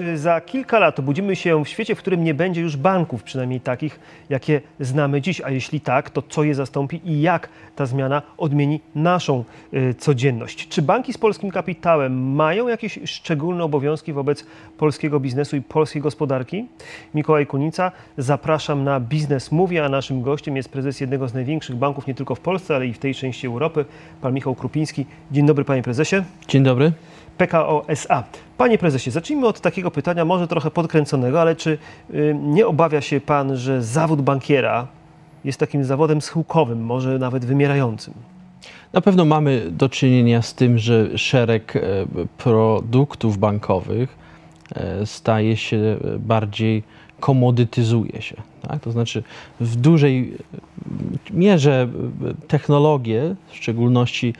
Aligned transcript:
Czy 0.00 0.18
za 0.18 0.40
kilka 0.40 0.78
lat 0.78 0.98
obudzimy 0.98 1.36
się 1.36 1.64
w 1.64 1.68
świecie, 1.68 1.94
w 1.94 1.98
którym 1.98 2.24
nie 2.24 2.34
będzie 2.34 2.60
już 2.60 2.76
banków, 2.76 3.22
przynajmniej 3.22 3.60
takich, 3.60 4.00
jakie 4.30 4.60
znamy 4.80 5.20
dziś? 5.20 5.40
A 5.40 5.50
jeśli 5.50 5.80
tak, 5.80 6.10
to 6.10 6.22
co 6.22 6.44
je 6.44 6.54
zastąpi 6.54 7.00
i 7.04 7.20
jak 7.20 7.48
ta 7.76 7.86
zmiana 7.86 8.22
odmieni 8.38 8.80
naszą 8.94 9.44
y, 9.74 9.94
codzienność? 9.94 10.68
Czy 10.68 10.82
banki 10.82 11.12
z 11.12 11.18
polskim 11.18 11.50
kapitałem 11.50 12.34
mają 12.34 12.68
jakieś 12.68 12.98
szczególne 13.04 13.64
obowiązki 13.64 14.12
wobec 14.12 14.46
polskiego 14.78 15.20
biznesu 15.20 15.56
i 15.56 15.62
polskiej 15.62 16.02
gospodarki? 16.02 16.66
Mikołaj 17.14 17.46
Kunica, 17.46 17.92
zapraszam 18.18 18.84
na 18.84 19.00
Biznes 19.00 19.52
Mówi, 19.52 19.78
a 19.78 19.88
naszym 19.88 20.22
gościem 20.22 20.56
jest 20.56 20.68
prezes 20.68 21.00
jednego 21.00 21.28
z 21.28 21.34
największych 21.34 21.76
banków 21.76 22.06
nie 22.06 22.14
tylko 22.14 22.34
w 22.34 22.40
Polsce, 22.40 22.76
ale 22.76 22.86
i 22.86 22.92
w 22.92 22.98
tej 22.98 23.14
części 23.14 23.46
Europy, 23.46 23.84
pan 24.20 24.34
Michał 24.34 24.54
Krupiński. 24.54 25.06
Dzień 25.30 25.46
dobry, 25.46 25.64
panie 25.64 25.82
prezesie. 25.82 26.16
Dzień 26.48 26.62
dobry. 26.62 26.92
PKO 27.40 27.84
SA. 27.88 28.24
Panie 28.58 28.78
prezesie, 28.78 29.10
zacznijmy 29.10 29.46
od 29.46 29.60
takiego 29.60 29.90
pytania, 29.90 30.24
może 30.24 30.48
trochę 30.48 30.70
podkręconego, 30.70 31.40
ale 31.40 31.56
czy 31.56 31.78
y, 32.14 32.36
nie 32.42 32.66
obawia 32.66 33.00
się 33.00 33.20
pan, 33.20 33.56
że 33.56 33.82
zawód 33.82 34.22
bankiera 34.22 34.86
jest 35.44 35.60
takim 35.60 35.84
zawodem 35.84 36.20
schyłkowym, 36.20 36.84
może 36.84 37.18
nawet 37.18 37.44
wymierającym? 37.44 38.14
Na 38.92 39.00
pewno 39.00 39.24
mamy 39.24 39.70
do 39.70 39.88
czynienia 39.88 40.42
z 40.42 40.54
tym, 40.54 40.78
że 40.78 41.18
szereg 41.18 41.76
e, 41.76 41.80
produktów 42.38 43.38
bankowych 43.38 44.18
e, 44.74 45.06
staje 45.06 45.56
się 45.56 45.96
bardziej 46.18 46.82
komodytyzuje 47.20 48.22
się. 48.22 48.36
Tak? 48.68 48.80
To 48.80 48.92
znaczy 48.92 49.22
w 49.60 49.76
dużej 49.76 50.36
mierze 51.30 51.88
technologie, 52.48 53.34
w 53.48 53.56
szczególności 53.56 54.34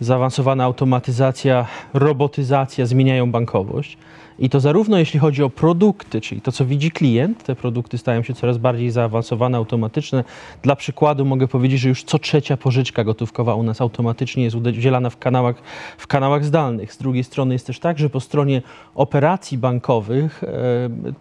zaawansowana 0.00 0.64
automatyzacja, 0.64 1.66
robotyzacja 1.94 2.86
zmieniają 2.86 3.30
bankowość. 3.30 3.98
I 4.40 4.50
to 4.50 4.60
zarówno 4.60 4.98
jeśli 4.98 5.20
chodzi 5.20 5.42
o 5.42 5.50
produkty, 5.50 6.20
czyli 6.20 6.40
to, 6.40 6.52
co 6.52 6.66
widzi 6.66 6.90
klient, 6.90 7.44
te 7.44 7.56
produkty 7.56 7.98
stają 7.98 8.22
się 8.22 8.34
coraz 8.34 8.58
bardziej 8.58 8.90
zaawansowane, 8.90 9.58
automatyczne. 9.58 10.24
Dla 10.62 10.76
przykładu 10.76 11.24
mogę 11.24 11.48
powiedzieć, 11.48 11.80
że 11.80 11.88
już 11.88 12.04
co 12.04 12.18
trzecia 12.18 12.56
pożyczka 12.56 13.04
gotówkowa 13.04 13.54
u 13.54 13.62
nas 13.62 13.80
automatycznie 13.80 14.44
jest 14.44 14.56
udzielana 14.56 15.10
w 15.10 15.18
kanałach, 15.18 15.62
w 15.98 16.06
kanałach 16.06 16.44
zdalnych. 16.44 16.92
Z 16.92 16.98
drugiej 16.98 17.24
strony 17.24 17.54
jest 17.54 17.66
też 17.66 17.78
tak, 17.78 17.98
że 17.98 18.10
po 18.10 18.20
stronie 18.20 18.62
operacji 18.94 19.58
bankowych 19.58 20.44
e, 20.44 20.48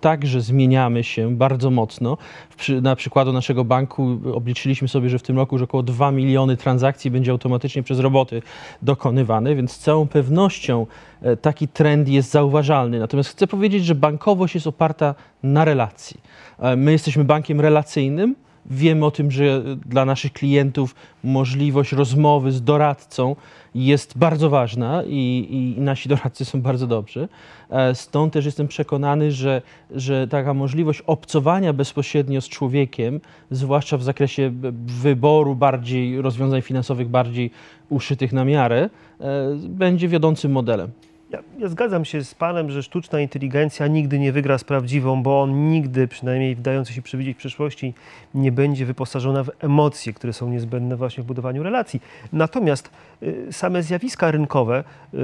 także 0.01 0.41
zmieniamy 0.41 1.03
się 1.03 1.35
bardzo 1.35 1.71
mocno. 1.71 2.17
Przy, 2.59 2.81
na 2.81 2.95
przykładu 2.95 3.33
naszego 3.33 3.65
banku 3.65 4.19
obliczyliśmy 4.33 4.87
sobie, 4.87 5.09
że 5.09 5.19
w 5.19 5.23
tym 5.23 5.35
roku 5.37 5.55
już 5.55 5.61
około 5.61 5.83
2 5.83 6.11
miliony 6.11 6.57
transakcji 6.57 7.11
będzie 7.11 7.31
automatycznie 7.31 7.83
przez 7.83 7.99
roboty 7.99 8.41
dokonywane, 8.81 9.55
więc 9.55 9.71
z 9.71 9.79
całą 9.79 10.07
pewnością 10.07 10.87
e, 11.21 11.37
taki 11.37 11.67
trend 11.67 12.07
jest 12.09 12.31
zauważalny. 12.31 12.99
Natomiast 12.99 13.29
chcę 13.29 13.47
powiedzieć, 13.47 13.85
że 13.85 13.95
bankowość 13.95 14.55
jest 14.55 14.67
oparta 14.67 15.15
na 15.43 15.65
relacji. 15.65 16.19
E, 16.59 16.75
my 16.75 16.91
jesteśmy 16.91 17.23
bankiem 17.23 17.61
relacyjnym. 17.61 18.35
Wiemy 18.65 19.05
o 19.05 19.11
tym, 19.11 19.31
że 19.31 19.63
dla 19.85 20.05
naszych 20.05 20.33
klientów 20.33 20.95
możliwość 21.23 21.91
rozmowy 21.91 22.51
z 22.51 22.63
doradcą 22.63 23.35
jest 23.75 24.17
bardzo 24.17 24.49
ważna 24.49 25.03
i, 25.07 25.47
i, 25.77 25.81
nasi 25.81 26.09
doradcy 26.09 26.45
są 26.45 26.61
bardzo 26.61 26.87
dobrzy. 26.87 27.27
E, 27.69 27.95
stąd 27.95 28.33
też 28.33 28.45
jestem 28.45 28.67
przekonany, 28.67 29.31
że, 29.31 29.61
że 29.91 30.27
taka 30.27 30.53
możliwość 30.53 31.01
obcowania 31.01 31.73
bezpośrednio 31.73 32.41
z 32.41 32.49
człowiekiem, 32.49 33.19
zwłaszcza 33.51 33.97
w 33.97 34.03
zakresie 34.03 34.51
wyboru 34.85 35.55
bardziej 35.55 36.21
rozwiązań 36.21 36.61
finansowych, 36.61 37.09
bardziej 37.09 37.51
uszytych 37.89 38.33
na 38.33 38.45
miarę, 38.45 38.89
e, 39.19 39.55
będzie 39.67 40.07
wiodącym 40.07 40.51
modelem. 40.51 40.91
Ja, 41.29 41.39
ja, 41.57 41.67
zgadzam 41.67 42.05
się 42.05 42.23
z 42.23 42.35
Panem, 42.35 42.71
że 42.71 42.83
sztuczna 42.83 43.19
inteligencja 43.19 43.87
nigdy 43.87 44.19
nie 44.19 44.31
wygra 44.31 44.57
z 44.57 44.63
prawdziwą, 44.63 45.23
bo 45.23 45.41
on 45.41 45.69
nigdy, 45.69 46.07
przynajmniej 46.07 46.55
wdający 46.55 46.93
się 46.93 47.01
przewidzieć 47.01 47.37
przyszłości, 47.37 47.93
nie 48.33 48.51
będzie 48.51 48.85
wyposażona 48.85 49.43
w 49.43 49.51
emocje, 49.59 50.13
które 50.13 50.33
są 50.33 50.49
niezbędne 50.49 50.95
właśnie 50.95 51.23
w 51.23 51.25
budowaniu 51.25 51.63
relacji. 51.63 52.01
Natomiast 52.33 52.91
y, 53.23 53.47
same 53.51 53.83
zjawiska 53.83 54.31
rynkowe 54.31 54.83
y, 55.13 55.17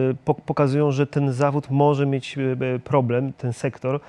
pokazują, 0.46 0.92
że 0.92 1.08
ten 1.08 1.34
zawód 1.34 1.70
może 1.70 2.06
mieć 2.06 2.38
y, 2.38 2.80
problem, 2.84 3.34
ten 3.34 3.54
sektor. 3.54 4.00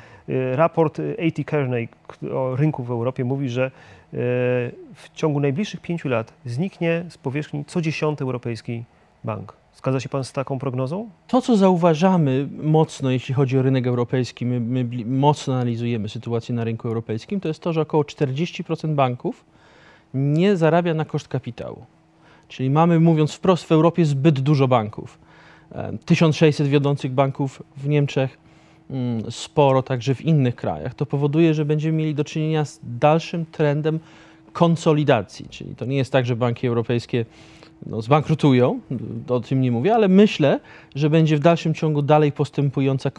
Raport 0.53 0.99
AT 0.99 1.45
Kearney 1.47 1.89
o 2.35 2.57
rynku 2.57 2.85
w 2.85 2.91
Europie 2.91 3.25
mówi, 3.25 3.49
że 3.49 3.71
w 4.95 5.11
ciągu 5.15 5.41
najbliższych 5.41 5.81
pięciu 5.81 6.09
lat 6.09 6.33
zniknie 6.47 7.05
z 7.09 7.19
powierzchni 7.19 7.65
co 7.65 7.81
dziesiąty 7.81 8.25
europejski 8.25 8.85
bank. 9.25 9.66
Zgadza 9.77 10.01
się 10.01 10.09
Pan 10.09 10.25
z 10.25 10.33
taką 10.33 10.59
prognozą? 10.59 11.11
To, 11.29 11.43
co 11.43 11.57
zauważamy 11.57 12.49
mocno, 12.63 13.11
jeśli 13.11 13.35
chodzi 13.35 13.59
o 13.59 13.63
rynek 13.63 13.87
europejski, 13.87 14.47
my, 14.47 14.61
my 14.61 15.05
mocno 15.07 15.55
analizujemy 15.55 16.09
sytuację 16.09 16.55
na 16.55 16.65
rynku 16.65 16.89
europejskim, 16.89 17.41
to 17.41 17.49
jest 17.49 17.61
to, 17.61 17.73
że 17.73 17.81
około 17.81 18.03
40% 18.03 18.95
banków 18.95 19.45
nie 20.15 20.57
zarabia 20.57 20.95
na 20.95 21.05
koszt 21.05 21.29
kapitału. 21.29 21.85
Czyli 22.49 22.71
mamy, 22.71 23.01
mówiąc 23.01 23.33
wprost, 23.33 23.65
w 23.65 23.73
Europie 23.73 24.05
zbyt 24.05 24.41
dużo 24.41 24.69
banków. 24.69 25.19
1600 26.05 26.69
wiodących 26.69 27.13
banków 27.13 27.63
w 27.77 27.89
Niemczech, 27.89 28.39
mm, 28.91 29.31
sporo 29.31 29.83
także 29.83 30.15
w 30.15 30.21
innych 30.21 30.57
krajach. 30.57 30.95
To 30.95 31.07
powoduje, 31.07 31.55
że 31.55 31.65
będziemy 31.65 31.99
mieli 31.99 32.15
do 32.15 32.25
czynienia 32.25 32.65
z 32.65 32.81
dalszym 32.83 33.47
trendem 33.47 34.01
konsolidacji. 34.53 35.49
Czyli 35.51 35.75
to 35.75 35.85
nie 35.85 35.97
jest 35.97 36.13
tak, 36.13 36.27
że 36.27 36.37
banki 36.37 36.67
europejskie 36.67 37.25
no, 37.87 38.03
zbankrutują, 38.03 38.81
o 39.29 39.41
tym 39.41 39.61
nie 39.61 39.73
mówię, 39.73 39.95
ale 39.95 40.09
myślę, 40.09 40.61
że 40.95 41.11
będzie 41.11 41.37
w 41.37 41.41
dalszym 41.41 41.75
ciągu 41.75 42.03
dalej 42.03 42.33
postępująca 42.33 43.11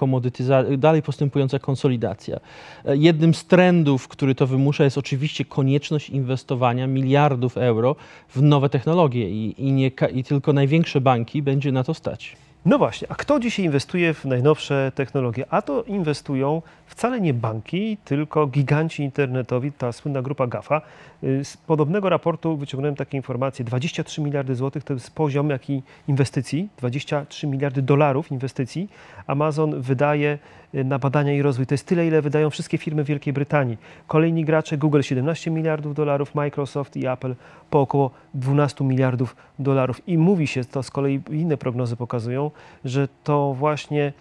dalej 0.77 1.01
postępująca 1.01 1.59
konsolidacja. 1.59 2.39
Jednym 2.85 3.33
z 3.33 3.45
trendów, 3.45 4.07
który 4.07 4.35
to 4.35 4.47
wymusza, 4.47 4.83
jest 4.83 4.97
oczywiście 4.97 5.45
konieczność 5.45 6.09
inwestowania 6.09 6.87
miliardów 6.87 7.57
euro 7.57 7.95
w 8.29 8.41
nowe 8.41 8.69
technologie 8.69 9.29
i, 9.29 9.55
i, 9.67 9.71
nie, 9.71 9.91
i 10.13 10.23
tylko 10.23 10.53
największe 10.53 11.01
banki 11.01 11.41
będzie 11.41 11.71
na 11.71 11.83
to 11.83 11.93
stać. 11.93 12.37
No 12.67 12.77
właśnie, 12.77 13.07
a 13.11 13.15
kto 13.15 13.39
dzisiaj 13.39 13.65
inwestuje 13.65 14.13
w 14.13 14.25
najnowsze 14.25 14.91
technologie? 14.95 15.45
A 15.49 15.61
to 15.61 15.83
inwestują 15.83 16.61
wcale 16.85 17.21
nie 17.21 17.33
banki, 17.33 17.97
tylko 18.05 18.47
giganci 18.47 19.03
internetowi, 19.03 19.71
ta 19.71 19.91
słynna 19.91 20.21
grupa 20.21 20.47
GAFA. 20.47 20.81
Y, 21.23 21.45
z 21.45 21.57
podobnego 21.57 22.09
raportu 22.09 22.57
wyciągnąłem 22.57 22.95
takie 22.95 23.17
informacje, 23.17 23.65
23 23.65 24.21
miliardy 24.21 24.55
złotych 24.55 24.83
to 24.83 24.93
jest 24.93 25.15
poziom 25.15 25.49
jaki 25.49 25.83
inwestycji, 26.07 26.69
23 26.77 27.47
miliardy 27.47 27.81
dolarów 27.81 28.31
inwestycji 28.31 28.89
Amazon 29.27 29.81
wydaje 29.81 30.37
y, 30.75 30.83
na 30.83 30.99
badania 30.99 31.33
i 31.33 31.41
rozwój. 31.41 31.65
To 31.65 31.73
jest 31.73 31.85
tyle, 31.85 32.07
ile 32.07 32.21
wydają 32.21 32.49
wszystkie 32.49 32.77
firmy 32.77 33.03
w 33.03 33.07
Wielkiej 33.07 33.33
Brytanii. 33.33 33.77
Kolejni 34.07 34.45
gracze, 34.45 34.77
Google 34.77 35.01
17 35.01 35.51
miliardów 35.51 35.95
dolarów, 35.95 36.35
Microsoft 36.35 36.97
i 36.97 37.07
Apple 37.07 37.35
po 37.69 37.81
około 37.81 38.11
12 38.33 38.83
miliardów 38.83 39.35
dolarów. 39.59 40.07
I 40.07 40.17
mówi 40.17 40.47
się, 40.47 40.63
to 40.65 40.83
z 40.83 40.91
kolei 40.91 41.21
inne 41.31 41.57
prognozy 41.57 41.95
pokazują, 41.95 42.51
że 42.85 43.07
to 43.23 43.53
właśnie 43.53 44.13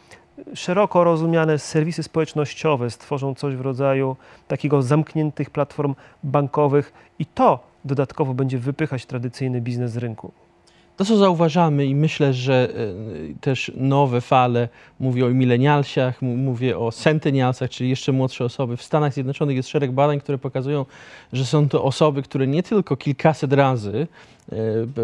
szeroko 0.55 1.05
rozumiane 1.05 1.59
serwisy 1.59 2.03
społecznościowe 2.03 2.91
stworzą 2.91 3.35
coś 3.35 3.57
w 3.57 3.61
rodzaju 3.61 4.17
takiego 4.49 4.83
zamkniętych 4.83 5.51
platform 5.51 5.95
bankowych 6.23 6.93
i 7.19 7.27
to 7.27 7.59
dodatkowo 7.85 8.35
będzie 8.35 8.59
wypychać 8.59 9.07
tradycyjny 9.07 9.61
biznes 9.61 9.93
z 9.93 9.97
rynku. 9.97 10.33
To, 10.97 11.05
co 11.05 11.17
zauważamy 11.17 11.87
i 11.87 11.95
myślę, 11.95 12.33
że 12.33 12.69
e, 12.71 13.41
też 13.41 13.73
nowe 13.77 14.21
fale, 14.21 14.69
mówię 15.01 15.27
o 15.27 15.29
milenialsiach, 15.29 16.23
mówię 16.23 16.79
o 16.79 16.93
centenialsach, 16.93 17.71
czyli 17.71 17.91
jeszcze 17.91 18.13
młodsze 18.13 18.45
osoby. 18.45 18.77
W 18.77 18.83
Stanach 18.83 19.13
Zjednoczonych 19.13 19.57
jest 19.57 19.69
szereg 19.69 19.93
badań, 19.93 20.21
które 20.21 20.39
pokazują, 20.39 20.85
że 21.33 21.47
są 21.47 21.69
to 21.69 21.85
osoby, 21.85 22.23
które 22.23 22.47
nie 22.47 22.63
tylko 22.63 22.97
kilkaset 22.97 23.53
razy 23.53 24.07
e, 24.53 24.57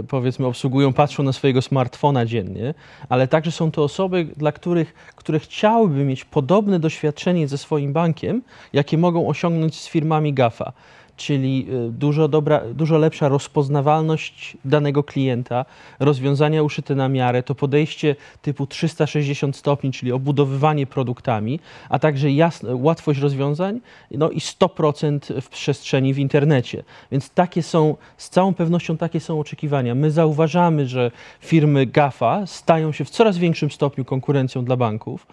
powiedzmy 0.09 0.47
obsługują, 0.47 0.93
patrzą 0.93 1.23
na 1.23 1.33
swojego 1.33 1.63
smartfona 1.63 2.27
dziennie, 2.27 2.75
ale 3.09 3.29
także 3.29 3.51
są 3.53 3.71
to 3.71 3.85
osoby, 3.85 4.29
dla 4.37 4.53
których, 4.53 4.95
które 5.17 5.39
chciałyby 5.39 6.05
mieć 6.05 6.25
podobne 6.25 6.79
doświadczenie 6.79 7.49
ze 7.49 7.59
swoim 7.59 7.93
bankiem, 7.93 8.43
jakie 8.73 8.99
mogą 8.99 9.29
osiągnąć 9.29 9.81
z 9.81 9.89
firmami 9.89 10.35
GAFA 10.35 10.73
czyli 11.17 11.67
y, 11.89 11.91
dużo, 11.91 12.29
dobra, 12.29 12.61
dużo 12.75 12.99
lepsza 12.99 13.29
rozpoznawalność 13.29 14.57
danego 14.65 15.05
klienta, 15.05 15.65
rozwiązania 16.01 16.63
uszyte 16.63 16.95
na 16.95 17.09
miarę, 17.09 17.43
to 17.43 17.55
podejście 17.55 18.17
typu 18.43 18.67
360 18.67 19.57
stopni, 19.57 19.93
czyli 19.93 20.13
obudowywanie 20.13 20.87
produktami, 20.87 21.61
a 21.89 21.99
także 21.99 22.31
jasne, 22.31 22.77
łatwość 22.77 23.21
rozwiązań 23.21 23.81
no 24.11 24.31
i 24.31 24.39
100% 24.39 25.41
w 25.41 25.49
przestrzeni 25.49 26.15
w 26.15 26.19
internecie. 26.19 26.83
Więc 27.13 27.31
takie 27.31 27.63
są, 27.63 27.97
z 28.17 28.31
całą 28.31 28.55
pewnością 28.55 28.97
takie 28.97 29.21
są 29.21 29.41
oczekiwania. 29.41 29.95
My 29.95 30.11
zauważamy, 30.11 30.87
że 30.87 31.11
firmy 31.41 31.87
GAFA 31.87 32.47
stają 32.47 32.93
się 32.93 33.05
w 33.05 33.11
coraz 33.11 33.39
większym 33.39 33.71
stopniu 33.71 34.05
konkurencją 34.05 34.65
dla 34.65 34.77
banków. 34.77 35.27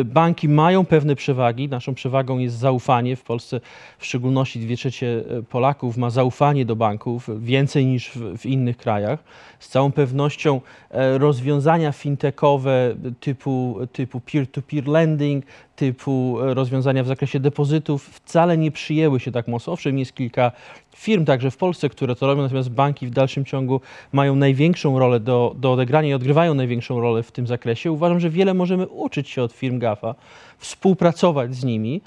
Y, 0.00 0.04
banki 0.04 0.48
mają 0.48 0.86
pewne 0.86 1.16
przewagi. 1.16 1.68
Naszą 1.68 1.94
przewagą 1.94 2.38
jest 2.38 2.56
zaufanie. 2.56 3.16
W 3.16 3.22
Polsce 3.22 3.60
w 3.98 4.06
szczególności 4.06 4.60
dwie 4.60 4.76
trzecie 4.80 5.24
e, 5.38 5.42
Polaków 5.42 5.96
ma 5.96 6.10
zaufanie 6.10 6.64
do 6.64 6.76
banków, 6.76 7.30
więcej 7.44 7.86
niż 7.86 8.10
w, 8.10 8.38
w 8.38 8.46
innych 8.46 8.76
krajach. 8.76 9.24
Z 9.58 9.68
całą 9.68 9.92
pewnością 9.92 10.60
e, 10.90 11.18
rozwiązania 11.18 11.92
fintechowe 11.92 12.94
typu, 13.20 13.78
typu 13.92 14.20
peer-to-peer 14.20 14.88
lending, 14.88 15.44
typu 15.80 16.36
rozwiązania 16.40 17.04
w 17.04 17.06
zakresie 17.06 17.40
depozytów 17.40 18.04
wcale 18.04 18.58
nie 18.58 18.70
przyjęły 18.70 19.20
się 19.20 19.32
tak 19.32 19.48
mocno. 19.48 19.72
Owszem, 19.72 19.98
jest 19.98 20.14
kilka 20.14 20.52
firm 20.96 21.24
także 21.24 21.50
w 21.50 21.56
Polsce, 21.56 21.88
które 21.88 22.16
to 22.16 22.26
robią, 22.26 22.42
natomiast 22.42 22.70
banki 22.70 23.06
w 23.06 23.10
dalszym 23.10 23.44
ciągu 23.44 23.80
mają 24.12 24.36
największą 24.36 24.98
rolę 24.98 25.20
do, 25.20 25.54
do 25.58 25.72
odegrania 25.72 26.08
i 26.08 26.14
odgrywają 26.14 26.54
największą 26.54 27.00
rolę 27.00 27.22
w 27.22 27.32
tym 27.32 27.46
zakresie. 27.46 27.92
Uważam, 27.92 28.20
że 28.20 28.30
wiele 28.30 28.54
możemy 28.54 28.88
uczyć 28.88 29.28
się 29.28 29.42
od 29.42 29.52
firm 29.52 29.78
GAFA, 29.78 30.14
współpracować 30.58 31.54
z 31.54 31.64
nimi. 31.64 32.00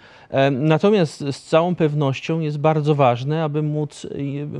Natomiast 0.52 1.20
z 1.32 1.44
całą 1.44 1.76
pewnością 1.76 2.40
jest 2.40 2.58
bardzo 2.60 2.96
ważne, 2.96 3.44
aby 3.44 3.64
móc, 3.64 4.08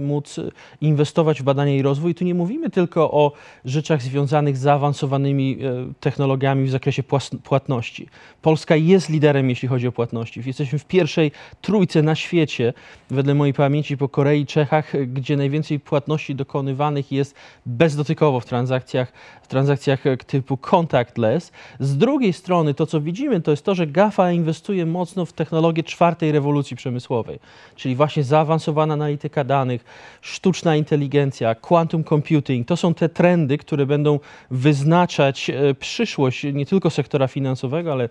móc 0.02 0.40
inwestować 0.82 1.42
w 1.42 1.44
badania 1.44 1.76
i 1.76 1.82
rozwój. 1.82 2.12
I 2.12 2.16
tu 2.16 2.24
nie 2.24 2.34
mówimy 2.34 2.70
tylko 2.70 3.12
o 3.12 3.32
rzeczach 3.66 4.02
związanych 4.02 4.58
z 4.58 4.62
zaawansowanymi 4.62 5.58
e, 5.62 5.94
technologiami 6.00 6.66
w 6.66 6.70
zakresie 6.70 7.04
płatności. 7.44 8.08
Polska 8.42 8.76
jest 8.76 9.03
liderem, 9.10 9.50
jeśli 9.50 9.68
chodzi 9.68 9.88
o 9.88 9.92
płatności. 9.92 10.42
Jesteśmy 10.46 10.80
w 10.80 10.86
pierwszej 10.86 11.32
trójce 11.62 12.02
na 12.02 12.16
świecie, 12.16 12.74
wedle 13.10 13.36
mojej 13.36 13.54
pamięci, 13.54 13.98
po 13.98 14.10
Korei 14.10 14.42
i 14.42 14.46
Czechach, 14.46 14.94
gdzie 15.08 15.38
najwięcej 15.38 15.80
płatności 15.80 16.36
dokonywanych 16.36 17.12
jest 17.12 17.36
bezdotykowo 17.66 18.40
w 18.40 18.46
transakcjach, 18.46 19.14
w 19.42 19.48
transakcjach 19.48 20.04
typu 20.28 20.58
contactless. 20.58 21.52
Z 21.80 21.98
drugiej 21.98 22.34
strony 22.34 22.74
to, 22.74 22.86
co 22.86 23.02
widzimy, 23.02 23.42
to 23.42 23.52
jest 23.52 23.66
to, 23.66 23.76
że 23.76 23.88
GAFA 23.88 24.32
inwestuje 24.32 24.86
mocno 24.86 25.26
w 25.26 25.34
technologię 25.34 25.84
czwartej 25.84 26.32
rewolucji 26.32 26.78
przemysłowej, 26.78 27.40
czyli 27.76 27.96
właśnie 27.96 28.24
zaawansowana 28.24 28.94
analityka 28.94 29.44
danych, 29.44 29.86
sztuczna 30.22 30.76
inteligencja, 30.76 31.56
quantum 31.56 32.04
computing. 32.04 32.68
To 32.68 32.78
są 32.78 32.94
te 32.94 33.10
trendy, 33.10 33.58
które 33.58 33.86
będą 33.86 34.20
wyznaczać 34.52 35.50
e, 35.50 35.74
przyszłość 35.74 36.44
nie 36.54 36.66
tylko 36.66 36.90
sektora 36.90 37.28
finansowego, 37.28 37.92
ale 37.92 38.10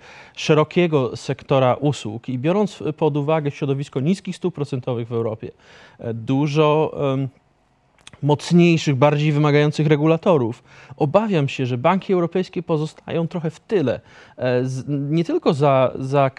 szerokiego 0.82 1.17
sektora 1.17 1.75
usług. 1.75 2.29
I 2.29 2.38
biorąc 2.38 2.82
pod 2.96 3.17
uwagę 3.17 3.50
środowisko 3.50 4.00
niskich 4.00 4.37
stóp 4.37 4.55
procentowych 4.55 5.08
w 5.08 5.12
Europie, 5.12 5.50
e, 5.99 6.14
dużo 6.14 6.94
mocniejszych, 8.23 8.97
bardziej 8.97 9.32
wymagających 9.32 9.87
regulatorów. 9.87 10.62
Obawiam 10.97 11.49
się, 11.49 11.67
że 11.67 11.79
banki 11.79 12.12
europejskie 12.12 12.62
pozostają 12.62 13.29
trochę 13.29 13.50
w 13.50 13.61
tyle. 13.61 14.00
E, 14.38 14.62
nie 14.88 15.25
tylko 15.25 15.55
za, 15.55 15.93
za, 15.99 16.31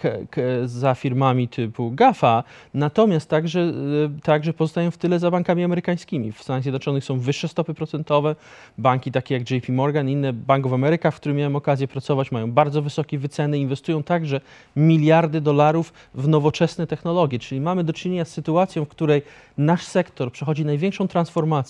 za 0.64 0.94
firmami 0.94 1.48
typu 1.48 1.90
GAFA, 1.90 2.44
natomiast 2.74 3.30
także, 3.30 3.60
e, 3.60 4.20
także 4.22 4.52
pozostają 4.52 4.90
w 4.90 4.96
tyle 4.96 5.18
za 5.18 5.30
bankami 5.30 5.64
amerykańskimi. 5.64 6.32
W 6.32 6.42
Stanach 6.42 6.62
Zjednoczonych 6.62 7.04
są 7.04 7.18
wyższe 7.18 7.48
stopy 7.48 7.74
procentowe. 7.74 8.36
Banki 8.78 9.12
takie 9.12 9.34
jak 9.34 9.50
JP 9.50 9.68
Morgan, 9.68 10.08
inne 10.08 10.32
Bank 10.32 10.66
of 10.66 10.72
America, 10.72 11.10
w 11.10 11.16
którym 11.16 11.36
miałem 11.36 11.56
okazję 11.56 11.88
pracować, 11.88 12.32
mają 12.32 12.52
bardzo 12.52 12.82
wysokie 12.82 13.18
wyceny, 13.18 13.58
inwestują 13.58 14.02
także 14.02 14.40
miliardy 14.76 15.40
dolarów 15.40 15.92
w 16.14 16.28
nowoczesne 16.28 16.86
technologie. 16.86 17.38
Czyli 17.38 17.60
mamy 17.60 17.84
do 17.84 17.92
czynienia 17.92 18.24
z 18.24 18.28
sytuacją, 18.28 18.84
w 18.84 18.88
której 18.88 19.22
nasz 19.58 19.84
sektor 19.84 20.32
przechodzi 20.32 20.64
największą 20.64 21.08
transformację, 21.08 21.63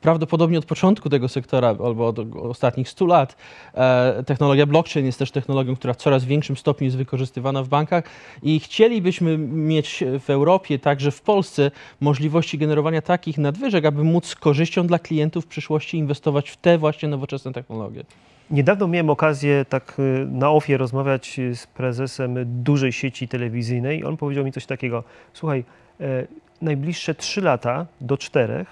prawdopodobnie 0.00 0.58
od 0.58 0.64
początku 0.64 1.10
tego 1.10 1.28
sektora 1.28 1.68
albo 1.68 2.06
od 2.06 2.18
ostatnich 2.36 2.88
100 2.88 3.06
lat. 3.06 3.36
E, 3.74 4.22
technologia 4.26 4.66
blockchain 4.66 5.06
jest 5.06 5.18
też 5.18 5.30
technologią, 5.30 5.76
która 5.76 5.94
w 5.94 5.96
coraz 5.96 6.24
większym 6.24 6.56
stopniu 6.56 6.84
jest 6.84 6.96
wykorzystywana 6.96 7.62
w 7.62 7.68
bankach 7.68 8.04
i 8.42 8.60
chcielibyśmy 8.60 9.38
mieć 9.38 10.04
w 10.20 10.30
Europie, 10.30 10.78
także 10.78 11.10
w 11.10 11.20
Polsce, 11.20 11.70
możliwości 12.00 12.58
generowania 12.58 13.02
takich 13.02 13.38
nadwyżek, 13.38 13.84
aby 13.84 14.04
móc 14.04 14.26
z 14.26 14.34
korzyścią 14.34 14.86
dla 14.86 14.98
klientów 14.98 15.44
w 15.44 15.48
przyszłości 15.48 15.98
inwestować 15.98 16.50
w 16.50 16.56
te 16.56 16.78
właśnie 16.78 17.08
nowoczesne 17.08 17.52
technologie. 17.52 18.04
Niedawno 18.50 18.88
miałem 18.88 19.10
okazję 19.10 19.64
tak 19.68 19.96
y, 19.98 20.26
na 20.30 20.50
ofie 20.50 20.76
rozmawiać 20.76 21.40
z 21.54 21.66
prezesem 21.66 22.62
dużej 22.62 22.92
sieci 22.92 23.28
telewizyjnej. 23.28 24.04
On 24.04 24.16
powiedział 24.16 24.44
mi 24.44 24.52
coś 24.52 24.66
takiego: 24.66 25.04
Słuchaj, 25.32 25.64
e, 26.00 26.26
najbliższe 26.62 27.14
3 27.14 27.40
lata 27.40 27.86
do 28.00 28.18
4 28.18 28.66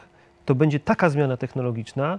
to 0.44 0.54
będzie 0.54 0.80
taka 0.80 1.10
zmiana 1.10 1.36
technologiczna, 1.36 2.18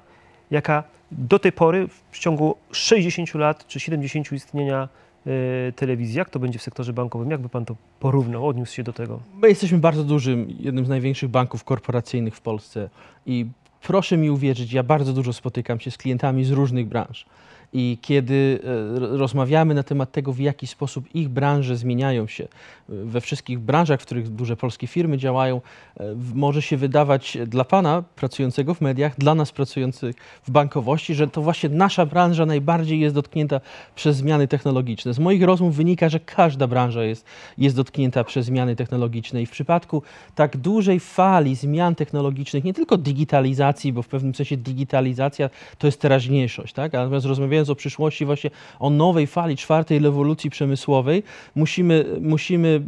jaka 0.51 0.83
do 1.11 1.39
tej 1.39 1.51
pory 1.51 1.87
w 2.11 2.19
ciągu 2.19 2.55
60 2.71 3.35
lat 3.35 3.67
czy 3.67 3.79
70 3.79 4.31
istnienia 4.31 4.89
y, 5.27 5.73
telewizji, 5.75 6.17
jak 6.17 6.29
to 6.29 6.39
będzie 6.39 6.59
w 6.59 6.61
sektorze 6.61 6.93
bankowym? 6.93 7.31
Jakby 7.31 7.49
pan 7.49 7.65
to 7.65 7.75
porównał, 7.99 8.47
odniósł 8.47 8.73
się 8.73 8.83
do 8.83 8.93
tego? 8.93 9.19
My 9.41 9.49
jesteśmy 9.49 9.77
bardzo 9.77 10.03
dużym, 10.03 10.47
jednym 10.59 10.85
z 10.85 10.89
największych 10.89 11.29
banków 11.29 11.63
korporacyjnych 11.63 12.35
w 12.35 12.41
Polsce 12.41 12.89
i 13.25 13.45
proszę 13.81 14.17
mi 14.17 14.29
uwierzyć, 14.29 14.73
ja 14.73 14.83
bardzo 14.83 15.13
dużo 15.13 15.33
spotykam 15.33 15.79
się 15.79 15.91
z 15.91 15.97
klientami 15.97 16.45
z 16.45 16.51
różnych 16.51 16.87
branż. 16.87 17.25
I 17.73 17.97
kiedy 18.01 18.59
e, 18.63 19.17
rozmawiamy 19.17 19.73
na 19.73 19.83
temat 19.83 20.11
tego, 20.11 20.33
w 20.33 20.39
jaki 20.39 20.67
sposób 20.67 21.15
ich 21.15 21.29
branże 21.29 21.77
zmieniają 21.77 22.27
się, 22.27 22.43
e, 22.43 22.47
we 22.87 23.21
wszystkich 23.21 23.59
branżach, 23.59 24.01
w 24.01 24.05
których 24.05 24.29
duże 24.29 24.57
polskie 24.57 24.87
firmy 24.87 25.17
działają, 25.17 25.61
e, 25.99 26.15
może 26.33 26.61
się 26.61 26.77
wydawać 26.77 27.37
dla 27.47 27.63
Pana 27.63 28.03
pracującego 28.15 28.73
w 28.73 28.81
mediach, 28.81 29.17
dla 29.17 29.35
nas 29.35 29.51
pracujących 29.51 30.15
w 30.43 30.51
bankowości, 30.51 31.15
że 31.15 31.27
to 31.27 31.41
właśnie 31.41 31.69
nasza 31.69 32.05
branża 32.05 32.45
najbardziej 32.45 32.99
jest 32.99 33.15
dotknięta 33.15 33.61
przez 33.95 34.17
zmiany 34.17 34.47
technologiczne. 34.47 35.13
Z 35.13 35.19
moich 35.19 35.43
rozmów 35.43 35.75
wynika, 35.75 36.09
że 36.09 36.19
każda 36.19 36.67
branża 36.67 37.03
jest, 37.03 37.25
jest 37.57 37.75
dotknięta 37.75 38.23
przez 38.23 38.45
zmiany 38.45 38.75
technologiczne 38.75 39.41
i 39.41 39.45
w 39.45 39.51
przypadku 39.51 40.01
tak 40.35 40.57
dużej 40.57 40.99
fali 40.99 41.55
zmian 41.55 41.95
technologicznych, 41.95 42.63
nie 42.63 42.73
tylko 42.73 42.97
digitalizacji, 42.97 43.93
bo 43.93 44.01
w 44.01 44.07
pewnym 44.07 44.35
sensie 44.35 44.57
digitalizacja 44.57 45.49
to 45.77 45.87
jest 45.87 46.01
teraźniejszość, 46.01 46.73
tak? 46.73 46.93
natomiast 46.93 47.25
rozmawiając 47.55 47.69
o 47.69 47.75
przyszłości, 47.75 48.25
właśnie 48.25 48.49
o 48.79 48.89
nowej 48.89 49.27
fali 49.27 49.57
czwartej 49.57 49.99
rewolucji 49.99 50.49
przemysłowej, 50.49 51.23
musimy, 51.55 52.05
musimy, 52.21 52.81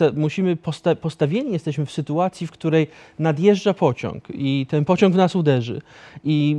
e, 0.00 0.12
musimy 0.16 0.56
posta 0.56 0.94
postawieni 0.94 1.52
jesteśmy 1.52 1.86
w 1.86 1.92
sytuacji, 1.92 2.46
w 2.46 2.50
której 2.50 2.86
nadjeżdża 3.18 3.74
pociąg 3.74 4.28
i 4.34 4.66
ten 4.68 4.84
pociąg 4.84 5.14
w 5.14 5.16
nas 5.16 5.36
uderzy. 5.36 5.80
I 6.24 6.56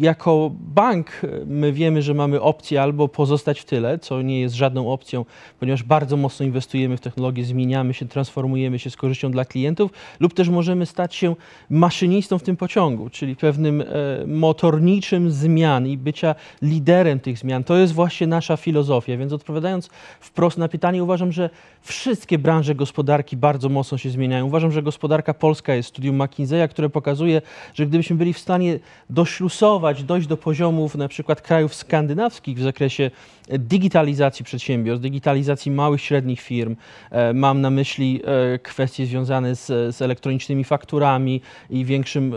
jako 0.00 0.50
bank 0.52 1.06
my 1.46 1.72
wiemy, 1.72 2.02
że 2.02 2.14
mamy 2.14 2.40
opcję 2.40 2.82
albo 2.82 3.08
pozostać 3.08 3.60
w 3.60 3.64
tyle, 3.64 3.98
co 3.98 4.22
nie 4.22 4.40
jest 4.40 4.54
żadną 4.54 4.92
opcją, 4.92 5.24
ponieważ 5.60 5.82
bardzo 5.82 6.16
mocno 6.16 6.46
inwestujemy 6.46 6.96
w 6.96 7.00
technologię, 7.00 7.44
zmieniamy 7.44 7.94
się, 7.94 8.08
transformujemy 8.08 8.78
się 8.78 8.90
z 8.90 8.96
korzyścią 8.96 9.30
dla 9.30 9.44
klientów, 9.44 9.90
lub 10.20 10.34
też 10.34 10.48
możemy 10.48 10.86
stać 10.86 11.14
się 11.14 11.34
maszynistą 11.70 12.38
w 12.38 12.42
tym 12.42 12.56
pociągu, 12.56 13.10
czyli 13.10 13.36
pewnym 13.36 13.80
e, 13.80 13.84
motorniczym 14.26 15.30
zmian 15.30 15.86
i 15.86 15.96
bycia 15.98 16.34
liderem 16.62 16.77
liderem 16.78 17.20
tych 17.20 17.38
zmian. 17.38 17.64
To 17.64 17.76
jest 17.76 17.92
właśnie 17.92 18.26
nasza 18.26 18.56
filozofia. 18.56 19.16
Więc 19.16 19.32
odpowiadając 19.32 19.90
wprost 20.20 20.58
na 20.58 20.68
pytanie, 20.68 21.02
uważam, 21.02 21.32
że 21.32 21.50
wszystkie 21.82 22.38
branże 22.38 22.74
gospodarki 22.74 23.36
bardzo 23.36 23.68
mocno 23.68 23.98
się 23.98 24.10
zmieniają. 24.10 24.46
Uważam, 24.46 24.72
że 24.72 24.82
gospodarka 24.82 25.34
polska 25.34 25.74
jest 25.74 25.88
studium 25.88 26.22
McKinseya, 26.22 26.68
które 26.68 26.90
pokazuje, 26.90 27.42
że 27.74 27.86
gdybyśmy 27.86 28.16
byli 28.16 28.32
w 28.32 28.38
stanie 28.38 28.78
doślusować, 29.10 30.02
dojść 30.04 30.26
do 30.26 30.36
poziomów 30.36 30.94
na 30.94 31.08
przykład 31.08 31.42
krajów 31.42 31.74
skandynawskich 31.74 32.58
w 32.58 32.62
zakresie 32.62 33.10
digitalizacji 33.50 34.44
przedsiębiorstw, 34.44 35.02
digitalizacji 35.02 35.72
małych, 35.72 36.00
średnich 36.00 36.40
firm, 36.40 36.76
e, 37.10 37.32
mam 37.32 37.60
na 37.60 37.70
myśli 37.70 38.20
e, 38.24 38.58
kwestie 38.58 39.06
związane 39.06 39.54
z, 39.56 39.96
z 39.96 40.02
elektronicznymi 40.02 40.64
fakturami 40.64 41.40
i 41.70 41.84
większym, 41.84 42.34
e, 42.34 42.36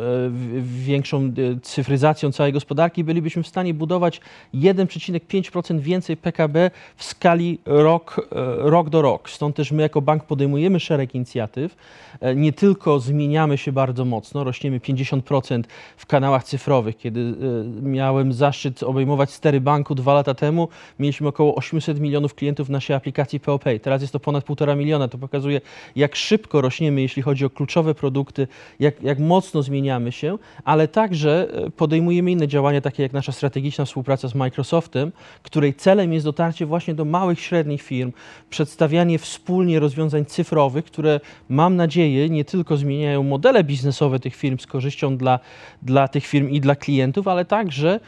większą 0.63 1.33
cyfryzacją 1.61 2.31
całej 2.31 2.53
gospodarki, 2.53 3.03
bylibyśmy 3.03 3.43
w 3.43 3.47
stanie 3.47 3.73
budować 3.73 4.21
1,5% 4.53 5.79
więcej 5.79 6.17
PKB 6.17 6.71
w 6.95 7.03
skali 7.03 7.59
rok, 7.65 8.27
rok 8.57 8.89
do 8.89 9.01
rok. 9.01 9.29
Stąd 9.29 9.55
też 9.55 9.71
my 9.71 9.81
jako 9.81 10.01
bank 10.01 10.23
podejmujemy 10.23 10.79
szereg 10.79 11.15
inicjatyw. 11.15 11.75
E, 12.19 12.35
nie 12.35 12.53
tylko 12.53 12.99
zmieniamy 12.99 13.57
się 13.57 13.71
bardzo 13.71 14.05
mocno, 14.05 14.43
rośniemy 14.43 14.79
50% 14.79 15.63
w 15.97 16.05
kanałach 16.05 16.43
cyfrowych. 16.43 16.97
Kiedy 16.97 17.19
e, 17.19 17.81
miałem 17.81 18.33
zaszczyt 18.33 18.83
obejmować 18.83 19.31
stery 19.31 19.61
banku 19.61 19.95
dwa 19.95 20.13
lata 20.13 20.33
temu, 20.33 20.67
mieliśmy 20.99 21.27
około 21.27 21.55
800 21.55 21.99
milionów 21.99 22.35
klientów 22.35 22.69
naszej 22.69 22.95
aplikacji 22.95 23.39
POPay. 23.39 23.79
Teraz 23.79 24.01
jest 24.01 24.13
to 24.13 24.19
ponad 24.19 24.45
1,5 24.45 24.77
miliona. 24.77 25.07
To 25.07 25.17
pokazuje, 25.17 25.61
jak 25.95 26.15
szybko 26.15 26.61
rośniemy, 26.61 27.01
jeśli 27.01 27.21
chodzi 27.21 27.45
o 27.45 27.49
kluczowe 27.49 27.95
produkty, 27.95 28.47
jak, 28.79 29.03
jak 29.03 29.19
mocno 29.19 29.63
zmieniamy 29.63 30.11
się, 30.11 30.37
ale 30.63 30.87
także 30.87 31.47
e, 31.53 31.71
podejmujemy 31.71 32.31
inne 32.31 32.47
działania, 32.47 32.81
takie 32.81 33.03
jak 33.03 33.13
nasza 33.13 33.31
strategiczna 33.31 33.85
współpraca 33.85 34.20
z 34.29 34.35
Microsoftem, 34.35 35.11
której 35.43 35.73
celem 35.73 36.13
jest 36.13 36.25
dotarcie 36.25 36.65
właśnie 36.65 36.93
do 36.93 37.05
małych, 37.05 37.39
średnich 37.39 37.81
firm, 37.81 38.11
przedstawianie 38.49 39.19
wspólnie 39.19 39.79
rozwiązań 39.79 40.25
cyfrowych, 40.25 40.85
które 40.85 41.19
mam 41.49 41.75
nadzieję 41.75 42.29
nie 42.29 42.45
tylko 42.45 42.77
zmieniają 42.77 43.23
modele 43.23 43.63
biznesowe 43.63 44.19
tych 44.19 44.35
firm 44.35 44.59
z 44.59 44.67
korzyścią 44.67 45.17
dla, 45.17 45.39
dla 45.81 46.07
tych 46.07 46.25
firm 46.25 46.49
i 46.49 46.61
dla 46.61 46.75
klientów, 46.75 47.27
ale 47.27 47.45
także 47.45 47.99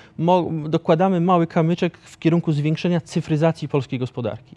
dokładamy 0.66 1.22
mały 1.22 1.48
kamyczek 1.48 1.98
w 1.98 2.20
kierunku 2.20 2.52
zwiększenia 2.52 3.02
cyfryzacji 3.02 3.68
polskiej 3.68 4.00
gospodarki. 4.00 4.56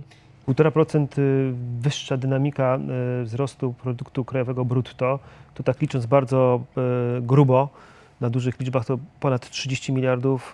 1,5% 0.49 1.19
y, 1.19 1.53
wyższa 1.81 2.17
dynamika 2.17 2.79
y, 3.21 3.25
wzrostu 3.25 3.73
produktu 3.73 4.25
krajowego 4.25 4.65
brutto, 4.65 5.19
to 5.55 5.63
tak 5.63 5.81
licząc 5.81 6.07
bardzo 6.07 6.61
y, 7.19 7.21
grubo, 7.21 7.69
na 8.21 8.31
dużych 8.31 8.61
liczbach 8.61 8.87
to 8.87 8.99
ponad 9.21 9.51
30 9.51 9.93
miliardów 9.93 10.53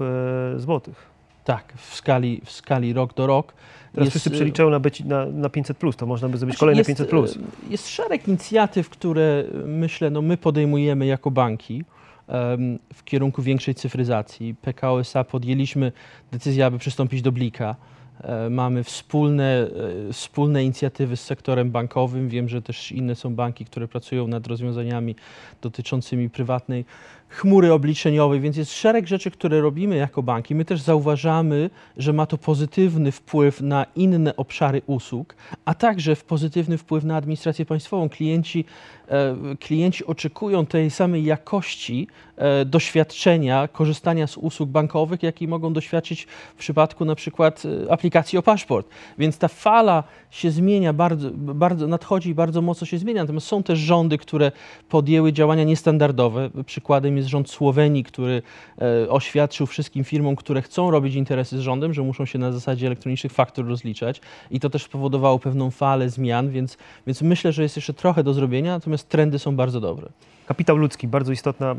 złotych. 0.57 1.12
Tak, 1.45 1.73
w 1.76 1.95
skali, 1.95 2.40
w 2.45 2.50
skali 2.50 2.92
rok 2.92 3.14
do 3.14 3.26
rok. 3.26 3.52
Teraz 3.92 4.07
Jest, 4.07 4.11
wszyscy 4.11 4.31
y, 4.31 4.33
przeliczają 4.33 4.71
na, 4.71 4.81
być, 4.81 5.04
na, 5.04 5.26
na 5.26 5.49
500, 5.49 5.78
plus, 5.78 5.97
to 5.97 6.07
można 6.07 6.28
by 6.28 6.38
zrobić 6.38 6.54
Znaczy, 6.54 6.61
kolejne 6.61 6.81
jest, 6.81 6.88
500. 6.88 7.11
Plus. 7.11 7.37
e, 7.37 7.40
Jest 7.71 7.88
szereg 7.88 8.28
inicjatyw, 8.28 8.88
które 8.90 9.45
e, 9.54 9.66
myślę, 9.66 10.11
no 10.11 10.23
my 10.23 10.37
podejmujemy 10.37 11.07
jako 11.07 11.31
banki 11.31 11.85
em, 12.28 12.78
w 12.95 13.04
kierunku 13.04 13.42
większej 13.42 13.75
cyfryzacji. 13.75 14.54
PKO 14.54 15.00
SA 15.00 15.25
podjęliśmy 15.25 15.92
decyzję, 16.33 16.66
aby 16.66 16.78
przystąpić 16.78 17.23
do 17.23 17.33
Blika. 17.33 17.76
E, 18.21 18.50
Mamy 18.50 18.85
wspólne, 18.85 19.69
e, 20.09 20.12
wspólne 20.12 20.64
inicjatywy 20.64 21.16
z 21.16 21.21
sektorem 21.25 21.71
bankowym. 21.71 22.28
Wiem, 22.28 22.49
że 22.49 22.62
też 22.62 22.92
inne 22.92 23.14
są 23.14 23.35
banki, 23.35 23.64
które 23.64 23.88
pracują 23.88 24.26
nad 24.26 24.47
rozwiązaniami 24.47 25.16
dotyczącymi 25.62 26.31
prywatnej 26.31 26.85
chmury 27.32 27.72
obliczeniowej, 27.72 28.40
więc 28.40 28.56
jest 28.56 28.72
szereg 28.72 29.06
rzeczy, 29.06 29.30
które 29.30 29.60
robimy 29.60 29.96
jako 29.96 30.22
banki. 30.22 30.54
My 30.54 30.64
też 30.64 30.80
zauważamy, 30.80 31.70
że 31.96 32.12
ma 32.12 32.26
to 32.26 32.38
pozytywny 32.38 33.12
wpływ 33.12 33.60
na 33.60 33.86
inne 33.96 34.36
obszary 34.36 34.82
usług, 34.86 35.34
a 35.64 35.74
także 35.74 36.16
w 36.16 36.24
pozytywny 36.24 36.78
wpływ 36.78 37.04
na 37.04 37.16
administrację 37.16 37.66
państwową. 37.66 38.08
Klienci, 38.08 38.64
e, 39.08 39.36
klienci 39.60 40.06
oczekują 40.06 40.66
tej 40.66 40.90
samej 40.90 41.24
jakości 41.24 42.06
e, 42.36 42.64
doświadczenia, 42.64 43.68
korzystania 43.68 44.26
z 44.26 44.36
usług 44.36 44.70
bankowych, 44.70 45.22
jakiej 45.22 45.48
mogą 45.48 45.72
doświadczyć 45.72 46.26
w 46.56 46.58
przypadku 46.58 47.04
na 47.04 47.14
przykład 47.14 47.62
e, 47.86 47.92
aplikacji 47.92 48.38
o 48.38 48.42
paszport. 48.42 48.88
Więc 49.18 49.38
ta 49.38 49.48
fala 49.48 50.04
się 50.30 50.50
zmienia, 50.50 50.92
bardzo, 50.92 51.30
bardzo 51.34 51.86
nadchodzi 51.86 52.30
i 52.30 52.34
bardzo 52.34 52.62
mocno 52.62 52.86
się 52.86 52.98
zmienia. 52.98 53.22
Natomiast 53.22 53.46
są 53.46 53.62
też 53.62 53.78
rządy, 53.78 54.18
które 54.18 54.52
podjęły 54.88 55.32
działania 55.32 55.64
niestandardowe. 55.64 56.50
Przykładem 56.66 57.16
jest 57.16 57.21
rząd 57.26 57.50
Słowenii, 57.50 58.04
który 58.04 58.42
e, 58.78 59.08
oświadczył 59.08 59.66
wszystkim 59.66 60.04
firmom, 60.04 60.36
które 60.36 60.62
chcą 60.62 60.90
robić 60.90 61.14
interesy 61.14 61.58
z 61.58 61.60
rządem, 61.60 61.94
że 61.94 62.02
muszą 62.02 62.26
się 62.26 62.38
na 62.38 62.52
zasadzie 62.52 62.86
elektronicznych 62.86 63.32
faktur 63.32 63.68
rozliczać. 63.68 64.20
I 64.50 64.60
to 64.60 64.70
też 64.70 64.82
spowodowało 64.82 65.38
pewną 65.38 65.70
falę 65.70 66.08
zmian, 66.10 66.50
więc, 66.50 66.78
więc 67.06 67.22
myślę, 67.22 67.52
że 67.52 67.62
jest 67.62 67.76
jeszcze 67.76 67.94
trochę 67.94 68.22
do 68.22 68.34
zrobienia, 68.34 68.72
natomiast 68.72 69.08
trendy 69.08 69.38
są 69.38 69.56
bardzo 69.56 69.80
dobre. 69.80 70.08
Kapitał 70.46 70.76
ludzki, 70.76 71.08
bardzo 71.08 71.32
istotna 71.32 71.74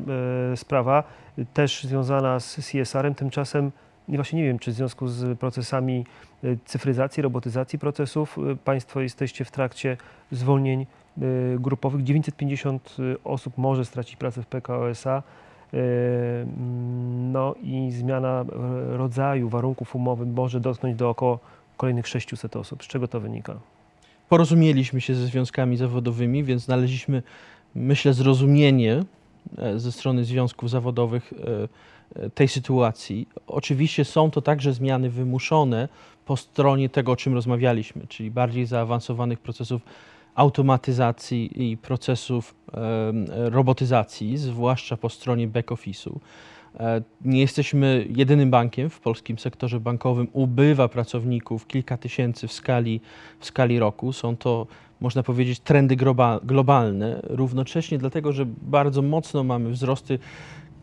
e, 0.54 0.58
sprawa, 0.58 1.04
też 1.54 1.84
związana 1.84 2.40
z 2.40 2.56
CSR-em. 2.56 3.16
Tymczasem 3.16 3.72
właśnie 4.08 4.40
nie 4.40 4.46
wiem, 4.46 4.60
czy 4.60 4.72
w 4.72 4.74
związku 4.74 5.08
z 5.08 5.40
procesami 5.40 6.06
e, 6.44 6.48
cyfryzacji, 6.66 7.24
robotyzacji 7.24 7.80
procesów 7.80 8.38
e, 8.38 8.56
Państwo 8.56 9.02
jesteście 9.02 9.46
w 9.46 9.52
trakcie 9.52 9.98
zwolnień 10.32 10.82
e, 10.82 10.86
grupowych. 11.60 12.04
950 12.04 12.98
osób 13.24 13.58
może 13.58 13.86
stracić 13.86 14.16
pracę 14.16 14.42
w 14.42 14.48
PKO 14.48 14.90
SA. 14.90 15.24
Mm, 15.74 17.32
No 17.32 17.56
i 17.64 17.92
zmiana 17.92 18.46
rodzaju 18.90 19.50
warunków 19.50 19.96
umowy 19.96 20.26
może 20.26 20.60
dotknąć 20.60 20.96
do 20.96 21.10
około 21.10 21.40
kolejnych 21.78 22.08
600 22.08 22.56
osób. 22.56 22.84
Z 22.84 22.88
czego 22.88 23.08
to 23.08 23.20
wynika? 23.20 23.56
Porozumieliśmy 24.30 25.02
się 25.02 25.16
ze 25.16 25.26
związkami 25.26 25.78
zawodowymi, 25.78 26.44
więc 26.44 26.62
znaleźliśmy, 26.62 27.24
myślę, 27.76 28.14
zrozumienie 28.14 29.04
ze 29.76 29.92
strony 29.92 30.24
związków 30.24 30.70
zawodowych 30.70 31.34
tej 32.36 32.48
sytuacji. 32.48 33.28
Oczywiście 33.48 34.06
są 34.06 34.32
to 34.32 34.42
także 34.42 34.74
zmiany 34.74 35.10
wymuszone 35.10 35.88
po 36.26 36.38
stronie 36.38 36.90
tego, 36.90 37.12
o 37.12 37.16
czym 37.16 37.34
rozmawialiśmy, 37.34 38.08
czyli 38.08 38.32
bardziej 38.32 38.66
zaawansowanych 38.66 39.40
procesów 39.40 39.82
automatyzacji 40.36 41.72
i 41.72 41.78
procesów 41.78 42.56
em, 42.74 43.26
robotyzacji, 43.30 44.38
zwłaszcza 44.38 44.98
po 44.98 45.10
stronie 45.10 45.48
back-office'u. 45.48 46.18
E, 46.80 47.02
Nie 47.26 47.42
jesteśmy 47.42 48.06
jedynym 48.10 48.52
bankiem 48.52 48.90
w 48.90 49.00
polskim 49.00 49.40
sektorze 49.40 49.80
bankowym. 49.80 50.28
Ubywa 50.34 50.88
pracowników 50.88 51.68
kilka 51.68 51.98
tysięcy 51.98 52.48
w 52.48 52.54
skali, 52.54 53.02
w 53.40 53.46
skali 53.46 53.80
roku. 53.80 54.14
Są 54.14 54.38
to, 54.38 54.68
można 55.02 55.24
powiedzieć, 55.24 55.60
trendy 55.60 55.96
globa- 55.96 56.40
globalne. 56.46 57.20
Równocześnie 57.24 57.98
dlatego, 57.98 58.32
że 58.32 58.46
bardzo 58.62 59.02
mocno 59.02 59.44
mamy 59.44 59.70
wzrosty 59.72 60.20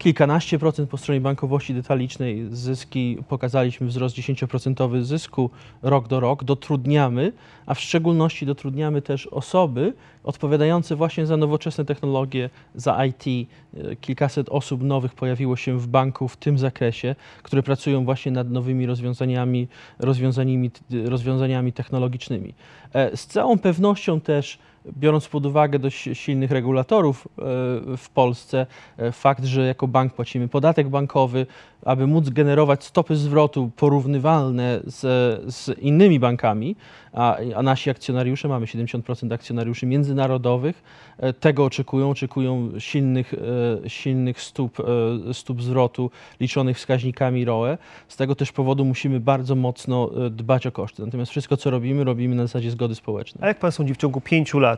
kilkanaście 0.00 0.58
procent 0.58 0.90
po 0.90 0.96
stronie 0.96 1.20
bankowości 1.20 1.74
detalicznej. 1.74 2.46
Zyski 2.50 3.18
pokazaliśmy 3.28 3.86
wzrost 3.86 4.16
10% 4.16 5.02
zysku 5.02 5.50
rok 5.82 6.08
do 6.08 6.20
rok. 6.20 6.44
Dotrudniamy, 6.44 7.32
a 7.66 7.74
w 7.74 7.80
szczególności 7.80 8.46
dotrudniamy 8.46 9.02
też 9.02 9.26
osoby 9.26 9.94
odpowiadające 10.24 10.96
właśnie 10.96 11.26
za 11.26 11.36
nowoczesne 11.36 11.84
technologie, 11.84 12.50
za 12.74 13.04
IT. 13.04 13.48
Kilkaset 14.00 14.48
osób 14.48 14.82
nowych 14.82 15.14
pojawiło 15.14 15.56
się 15.56 15.78
w 15.78 15.86
banku 15.86 16.28
w 16.28 16.36
tym 16.36 16.58
zakresie, 16.58 17.14
które 17.42 17.62
pracują 17.62 18.04
właśnie 18.04 18.32
nad 18.32 18.50
nowymi 18.50 18.86
rozwiązaniami, 18.86 19.68
rozwiązaniami, 19.98 20.70
rozwiązaniami 21.04 21.72
technologicznymi. 21.72 22.54
E, 22.92 23.16
Z 23.16 23.26
całą 23.26 23.58
pewnością 23.58 24.20
też, 24.20 24.58
biorąc 24.86 25.28
pod 25.28 25.46
uwagę 25.46 25.78
dość 25.78 26.08
silnych 26.12 26.50
regulatorów 26.50 27.28
e, 27.28 27.42
w 27.96 28.08
Polsce, 28.14 28.66
e, 28.98 29.12
fakt, 29.12 29.44
że 29.44 29.66
jako 29.66 29.88
bank 29.88 30.14
płacimy 30.14 30.48
podatek 30.48 30.88
bankowy, 30.88 31.46
aby 31.84 32.06
móc 32.06 32.28
generować 32.28 32.84
stopy 32.84 33.16
zwrotu 33.16 33.70
porównywalne 33.76 34.80
z, 34.84 35.00
z 35.54 35.78
innymi 35.78 36.20
bankami, 36.20 36.76
a, 37.12 37.36
a 37.56 37.62
nasi 37.62 37.90
akcjonariusze, 37.90 38.48
mamy 38.48 38.66
70% 38.66 39.34
akcjonariuszy 39.34 39.86
międzynarodowych, 39.86 40.82
e, 41.18 41.32
tego 41.32 41.64
oczekują, 41.64 42.10
oczekują 42.10 42.70
silnych, 42.78 43.34
silnych 43.86 44.42
stóp, 44.42 44.76
stóp 45.32 45.62
zwrotu 45.62 46.10
liczonych 46.40 46.76
wskaźnikami 46.76 47.44
ROE. 47.44 47.78
Z 48.08 48.16
tego 48.16 48.34
też 48.34 48.52
powodu 48.52 48.84
musimy 48.84 49.20
bardzo 49.20 49.54
mocno 49.54 50.10
dbać 50.30 50.66
o 50.66 50.72
koszty. 50.72 51.04
Natomiast 51.04 51.30
wszystko, 51.30 51.56
co 51.56 51.70
robimy, 51.70 52.04
robimy 52.04 52.34
na 52.34 52.42
zasadzie 52.42 52.70
zgody 52.70 52.94
społecznej. 52.94 53.44
A 53.44 53.46
jak 53.46 53.58
Pan 53.58 53.72
sądzi, 53.72 53.94
w 53.94 53.96
ciągu 53.96 54.20
pięciu 54.20 54.58
lat 54.58 54.69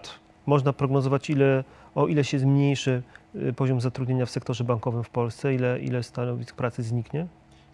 można 0.47 0.73
prognozować, 0.73 1.31
ile, 1.31 1.65
o 1.95 2.07
ile 2.07 2.25
się 2.25 2.39
zmniejszy 2.39 3.03
y, 3.35 3.53
poziom 3.53 3.81
zatrudnienia 3.81 4.27
w 4.27 4.31
sektorze 4.31 4.65
bankowym 4.65 5.05
w 5.05 5.11
Polsce, 5.11 5.55
ile, 5.55 5.81
ile 5.81 6.03
stanowisk 6.03 6.57
pracy 6.57 6.83
zniknie? 6.83 7.27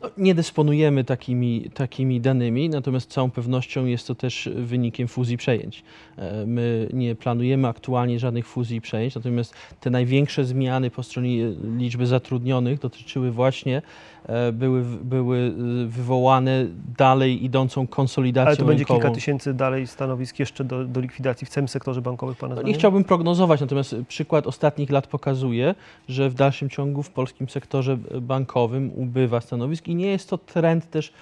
No, 0.02 0.10
Nie 0.18 0.34
dysponujemy 0.34 1.04
takimi, 1.04 1.70
takimi 1.74 2.20
danymi, 2.20 2.68
natomiast 2.68 3.10
z 3.10 3.14
całą 3.14 3.30
pewnością 3.30 3.84
jest 3.86 4.06
to 4.06 4.14
też 4.14 4.48
wynikiem 4.56 5.08
fuzji 5.08 5.36
przejęć. 5.36 5.82
E, 6.16 6.46
My 6.46 6.88
nie 6.92 7.14
planujemy 7.14 7.68
aktualnie 7.68 8.18
żadnych 8.18 8.46
fuzji 8.46 8.76
i 8.76 8.80
przejęć, 8.80 9.14
natomiast 9.14 9.54
te 9.80 9.90
największe 9.90 10.44
zmiany 10.44 10.90
po 10.90 11.02
stronie 11.02 11.52
liczby 11.76 12.06
zatrudnionych 12.06 12.78
dotyczyły 12.78 13.30
właśnie, 13.30 13.82
e, 14.26 14.52
były, 14.52 14.82
były 14.82 15.38
e, 15.38 15.86
wywołane 15.86 16.66
dalej 16.98 17.44
idącą 17.44 17.86
konsolidacją 17.86 18.48
Ale 18.48 18.56
to 18.56 18.64
będzie 18.64 18.78
rynkową. 18.84 19.00
kilka 19.00 19.14
tysięcy 19.14 19.54
dalej 19.54 19.86
stanowisk 19.86 20.38
jeszcze 20.38 20.64
do, 20.64 20.84
do 20.84 21.00
likwidacji 21.00 21.46
w 21.46 21.50
całym 21.50 21.68
sektorze 21.68 22.02
bankowym, 22.02 22.34
Pana 22.34 22.54
No, 22.54 22.62
nie 22.62 22.74
chciałbym 22.74 23.04
prognozować, 23.04 23.60
natomiast 23.60 23.96
przykład 24.08 24.46
ostatnich 24.46 24.90
lat 24.90 25.06
pokazuje, 25.06 25.74
że 26.08 26.30
w 26.30 26.34
dalszym 26.34 26.70
ciągu 26.70 27.02
w 27.02 27.10
polskim 27.10 27.48
sektorze 27.48 27.96
bankowym 28.20 28.90
ubywa 28.96 29.40
stanowisk 29.40 29.87
i 29.88 29.94
nie 29.94 30.06
jest 30.06 30.30
to 30.30 30.38
trend 30.38 30.90
też 30.90 31.12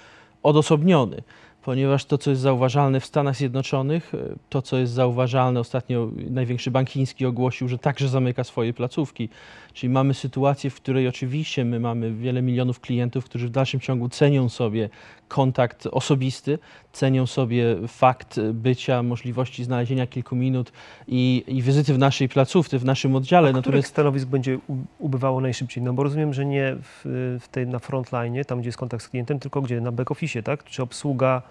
odosobniony, 0.43 1.21
ponieważ 1.63 2.05
to, 2.05 2.17
co 2.17 2.29
jest 2.29 2.41
zauważalne 2.41 2.99
w 2.99 3.05
Stanach 3.05 3.35
Zjednoczonych, 3.35 4.13
e, 4.13 4.17
to, 4.49 4.61
co 4.61 4.77
jest 4.77 4.93
zauważalne 4.93 5.59
ostatnio, 5.59 6.09
największy 6.29 6.71
bank 6.71 6.89
chiński 6.89 7.25
ogłosił, 7.25 7.67
że 7.67 7.77
także 7.77 8.09
zamyka 8.09 8.43
swoje 8.43 8.73
placówki. 8.73 9.29
Czyli 9.73 9.89
mamy 9.89 10.13
sytuację, 10.13 10.69
w 10.69 10.75
której 10.75 11.07
oczywiście 11.07 11.65
my 11.65 11.79
mamy 11.79 12.13
wiele 12.13 12.41
milionów 12.41 12.79
klientów, 12.79 13.25
którzy 13.25 13.47
w 13.47 13.51
dalszym 13.51 13.79
ciągu 13.79 14.09
cenią 14.09 14.49
sobie 14.49 14.89
kontakt 15.27 15.87
osobisty, 15.91 16.59
cenią 16.93 17.25
sobie 17.25 17.75
fakt 17.87 18.39
bycia, 18.53 19.03
możliwości 19.03 19.63
znalezienia 19.63 20.07
kilku 20.07 20.35
minut 20.35 20.71
i, 21.07 21.43
i 21.47 21.61
wizyty 21.61 21.93
w 21.93 21.97
naszej 21.97 22.29
placówce, 22.29 22.79
w 22.79 22.85
naszym 22.85 23.15
oddziale. 23.15 23.53
A 23.55 23.61
których 23.61 23.87
stanowisk 23.87 24.27
będzie 24.27 24.59
ubywało 24.99 25.41
najszybciej? 25.41 25.83
No 25.83 25.93
bo 25.93 26.03
rozumiem, 26.03 26.33
że 26.33 26.45
nie 26.45 26.75
w, 26.81 27.01
w 27.41 27.47
tej, 27.47 27.67
na 27.67 27.79
frontline, 27.79 28.43
tam 28.47 28.59
gdzie 28.59 28.67
jest 28.67 28.77
kontakt 28.77 29.03
z 29.03 29.09
klientem, 29.09 29.39
tylko 29.39 29.61
gdzie? 29.61 29.81
Na 29.81 29.91
back-office, 29.91 30.43
tak? 30.43 30.63
Czy 30.63 30.83
obsługa 30.83 31.41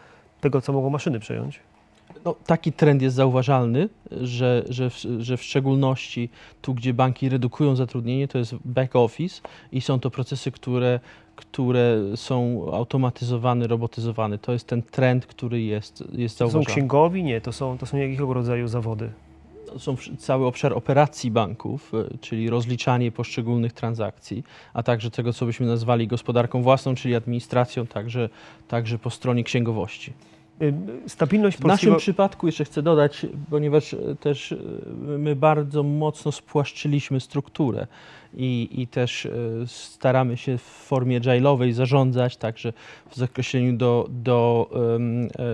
tego, 0.40 0.60
co 0.60 0.72
mogą 0.72 0.90
maszyny 0.90 1.20
przejąć? 1.20 1.60
No, 2.24 2.34
taki 2.46 2.72
trend 2.72 3.02
jest 3.02 3.16
zauważalny, 3.16 3.88
że, 4.10 4.64
że, 4.68 4.90
w, 4.90 4.94
że 5.18 5.36
w 5.36 5.42
szczególności 5.42 6.30
tu, 6.62 6.74
gdzie 6.74 6.94
banki 6.94 7.28
redukują 7.28 7.76
zatrudnienie, 7.76 8.28
to 8.28 8.38
jest 8.38 8.54
back 8.64 8.96
office 8.96 9.40
i 9.72 9.80
są 9.80 10.00
to 10.00 10.10
procesy, 10.10 10.50
które, 10.50 11.00
które 11.36 12.00
są 12.14 12.66
automatyzowane, 12.72 13.66
robotyzowane. 13.66 14.38
To 14.38 14.52
jest 14.52 14.66
ten 14.66 14.82
trend, 14.82 15.26
który 15.26 15.62
jest, 15.62 16.04
jest 16.12 16.38
To 16.38 16.50
są 16.50 16.64
księgowi? 16.64 17.22
Nie, 17.22 17.40
to 17.40 17.52
są, 17.52 17.78
to 17.78 17.86
są 17.86 17.96
jakiego 17.96 18.34
rodzaju 18.34 18.68
zawody? 18.68 19.10
To 19.66 19.78
są 19.78 19.96
cały 20.18 20.46
obszar 20.46 20.72
operacji 20.72 21.30
banków, 21.30 21.94
y, 21.94 22.18
czyli 22.20 22.50
rozliczanie 22.50 23.12
poszczególnych 23.12 23.72
transakcji, 23.72 24.44
a 24.74 24.82
także 24.82 25.10
tego, 25.10 25.32
co 25.32 25.46
byśmy 25.46 25.66
nazwali 25.66 26.06
gospodarką 26.06 26.62
własną, 26.62 26.94
czyli 26.94 27.14
administracją, 27.14 27.86
także, 27.86 28.28
także 28.68 28.98
po 28.98 29.10
stronie 29.10 29.44
księgowości. 29.44 30.12
Stabilność 31.06 31.56
W 31.56 31.60
polskiego... 31.60 31.92
naszym 31.92 32.00
przypadku 32.00 32.46
jeszcze 32.46 32.64
chcę 32.64 32.82
dodać, 32.82 33.26
ponieważ 33.50 33.94
e, 33.94 34.16
też 34.20 34.52
e, 34.52 34.56
my 35.18 35.36
bardzo 35.36 35.82
mocno 35.82 36.32
spłaszczyliśmy 36.32 37.20
strukturę 37.20 37.86
i, 38.34 38.68
i 38.72 38.86
też 38.86 39.26
e, 39.26 39.30
staramy 39.66 40.36
się 40.36 40.58
w 40.58 40.62
formie 40.62 41.20
agile'owej 41.20 41.72
zarządzać 41.72 42.36
także 42.36 42.72
w 43.10 43.16
zakreśleniu 43.16 43.76
do, 43.76 44.06
do, 44.10 44.70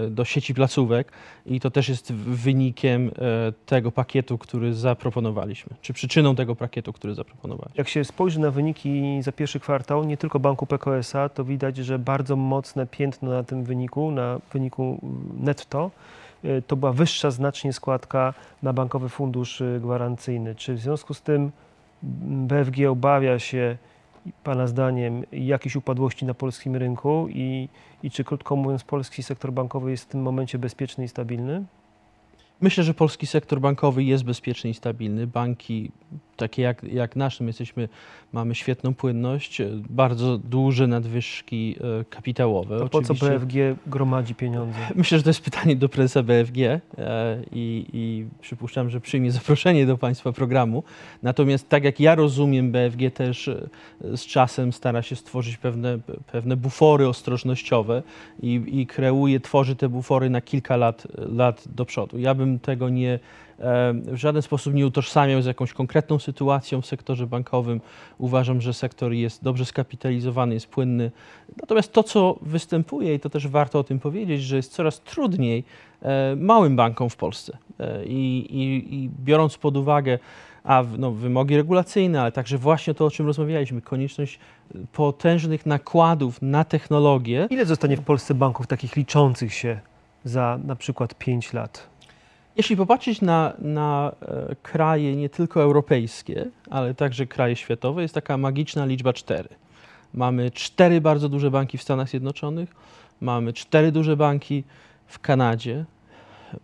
e, 0.06 0.10
do 0.10 0.24
sieci 0.24 0.54
placówek 0.54 1.12
i 1.46 1.60
to 1.60 1.70
też 1.70 1.88
jest 1.88 2.12
wynikiem 2.12 3.10
e, 3.18 3.52
tego 3.66 3.92
pakietu, 3.92 4.38
który 4.38 4.74
zaproponowaliśmy, 4.74 5.76
czy 5.82 5.92
przyczyną 5.92 6.34
tego 6.34 6.56
pakietu, 6.56 6.92
który 6.92 7.14
zaproponowaliśmy. 7.14 7.78
Jak 7.78 7.88
się 7.88 8.04
spojrzy 8.04 8.40
na 8.40 8.50
wyniki 8.50 9.22
za 9.22 9.32
pierwszy 9.32 9.60
kwartał, 9.60 10.04
nie 10.04 10.16
tylko 10.16 10.40
banku 10.40 10.66
PKS-a, 10.66 11.28
to 11.28 11.44
widać, 11.44 11.76
że 11.76 11.98
bardzo 11.98 12.36
mocne 12.36 12.86
piętno 12.86 13.30
na 13.30 13.44
tym 13.44 13.64
wyniku, 13.64 14.10
na 14.10 14.40
wyniku 14.52 15.00
netto, 15.40 15.90
to 16.66 16.76
była 16.76 16.92
wyższa 16.92 17.30
znacznie 17.30 17.72
składka 17.72 18.34
na 18.62 18.72
Bankowy 18.72 19.08
Fundusz 19.08 19.62
Gwarancyjny. 19.80 20.54
Czy 20.54 20.74
w 20.74 20.78
związku 20.78 21.14
z 21.14 21.22
tym 21.22 21.52
BFG 22.02 22.90
obawia 22.90 23.38
się, 23.38 23.76
Pana 24.44 24.66
zdaniem, 24.66 25.24
jakiejś 25.32 25.76
upadłości 25.76 26.26
na 26.26 26.34
polskim 26.34 26.76
rynku 26.76 27.26
i, 27.30 27.68
i 28.02 28.10
czy 28.10 28.24
krótko 28.24 28.56
mówiąc 28.56 28.84
polski 28.84 29.22
sektor 29.22 29.52
bankowy 29.52 29.90
jest 29.90 30.04
w 30.04 30.06
tym 30.06 30.22
momencie 30.22 30.58
bezpieczny 30.58 31.04
i 31.04 31.08
stabilny? 31.08 31.64
Myślę, 32.62 32.84
że 32.84 32.94
polski 32.94 33.26
sektor 33.26 33.60
bankowy 33.60 34.04
jest 34.04 34.24
bezpieczny 34.24 34.70
i 34.70 34.74
stabilny. 34.74 35.26
Banki, 35.26 35.90
takie 36.36 36.62
jak, 36.62 36.82
jak 36.82 37.16
nasz, 37.16 37.40
my 37.40 37.46
jesteśmy, 37.46 37.88
mamy 38.32 38.54
świetną 38.54 38.94
płynność, 38.94 39.62
bardzo 39.90 40.38
duże 40.38 40.86
nadwyżki 40.86 41.76
e, 42.00 42.04
kapitałowe. 42.04 42.78
To 42.78 42.88
po 42.88 43.02
co 43.02 43.14
BFG 43.14 43.54
gromadzi 43.86 44.34
pieniądze? 44.34 44.78
Myślę, 44.94 45.18
że 45.18 45.24
to 45.24 45.30
jest 45.30 45.40
pytanie 45.40 45.76
do 45.76 45.88
prezesa 45.88 46.22
BFG 46.22 46.58
e, 46.58 46.80
i, 47.52 47.86
i 47.92 48.26
przypuszczam, 48.40 48.90
że 48.90 49.00
przyjmie 49.00 49.32
zaproszenie 49.32 49.86
do 49.86 49.98
Państwa 49.98 50.32
programu. 50.32 50.82
Natomiast 51.22 51.68
tak 51.68 51.84
jak 51.84 52.00
ja 52.00 52.14
rozumiem, 52.14 52.72
BFG 52.72 53.10
też 53.14 53.48
e, 53.48 53.68
z 54.16 54.26
czasem 54.26 54.72
stara 54.72 55.02
się 55.02 55.16
stworzyć 55.16 55.56
pewne, 55.56 55.98
pewne 56.32 56.56
bufory 56.56 57.08
ostrożnościowe 57.08 58.02
i, 58.42 58.62
i 58.72 58.86
kreuje, 58.86 59.40
tworzy 59.40 59.76
te 59.76 59.88
bufory 59.88 60.30
na 60.30 60.40
kilka 60.40 60.76
lat, 60.76 61.06
lat 61.14 61.64
do 61.66 61.84
przodu. 61.84 62.18
Ja 62.18 62.34
bym 62.34 62.51
tego 62.58 62.88
nie, 62.88 63.12
e, 63.12 63.18
w 63.94 64.16
żaden 64.16 64.42
sposób 64.42 64.74
nie 64.74 64.86
utożsamiał 64.86 65.42
z 65.42 65.46
jakąś 65.46 65.72
konkretną 65.72 66.18
sytuacją 66.18 66.80
w 66.80 66.86
sektorze 66.86 67.26
bankowym. 67.26 67.80
Uważam, 68.18 68.60
że 68.60 68.74
sektor 68.74 69.12
jest 69.12 69.44
dobrze 69.44 69.64
skapitalizowany, 69.64 70.54
jest 70.54 70.66
płynny. 70.66 71.10
Natomiast 71.60 71.92
to, 71.92 72.02
co 72.02 72.38
występuje, 72.42 73.14
i 73.14 73.20
to 73.20 73.30
też 73.30 73.48
warto 73.48 73.78
o 73.78 73.84
tym 73.84 73.98
powiedzieć, 73.98 74.42
że 74.42 74.56
jest 74.56 74.72
coraz 74.72 75.00
trudniej 75.00 75.64
e, 76.02 76.36
małym 76.36 76.76
bankom 76.76 77.10
w 77.10 77.16
Polsce. 77.16 77.58
E, 77.80 78.04
I, 78.04 78.46
i, 78.50 78.94
i 78.94 79.10
biorąc 79.24 79.58
pod 79.58 79.76
uwagę 79.76 80.18
a 80.64 80.84
no, 80.98 81.10
wymogi 81.10 81.56
regulacyjne, 81.56 82.22
ale 82.22 82.32
także 82.32 82.58
właśnie 82.58 82.94
to, 82.94 83.06
o 83.06 83.10
czym 83.10 83.26
rozmawialiśmy, 83.26 83.82
konieczność 83.82 84.38
potężnych 84.92 85.66
nakładów 85.66 86.42
na 86.42 86.64
technologię, 86.64 87.46
Ile 87.50 87.66
zostanie 87.66 87.96
w 87.96 88.02
Polsce 88.04 88.34
banków 88.34 88.66
takich 88.66 88.96
liczących 88.96 89.54
się 89.54 89.80
za 90.24 90.58
na 90.64 90.76
przykład 90.76 91.14
5 91.14 91.52
lat? 91.52 91.91
Jeśli 92.56 92.76
popatrzeć 92.76 93.20
na, 93.20 93.52
na 93.58 94.12
e, 94.22 94.56
kraje 94.62 95.16
nie 95.16 95.28
tylko 95.28 95.62
europejskie, 95.62 96.46
ale 96.70 96.94
także 96.94 97.26
kraje 97.26 97.56
światowe, 97.56 98.02
jest 98.02 98.14
taka 98.14 98.38
magiczna 98.38 98.86
liczba 98.86 99.12
cztery. 99.12 99.48
Mamy 100.14 100.50
cztery 100.50 101.00
bardzo 101.00 101.28
duże 101.28 101.50
banki 101.50 101.78
w 101.78 101.82
Stanach 101.82 102.08
Zjednoczonych, 102.08 102.74
mamy 103.20 103.52
cztery 103.52 103.92
duże 103.92 104.16
banki 104.16 104.64
w 105.06 105.18
Kanadzie, 105.18 105.84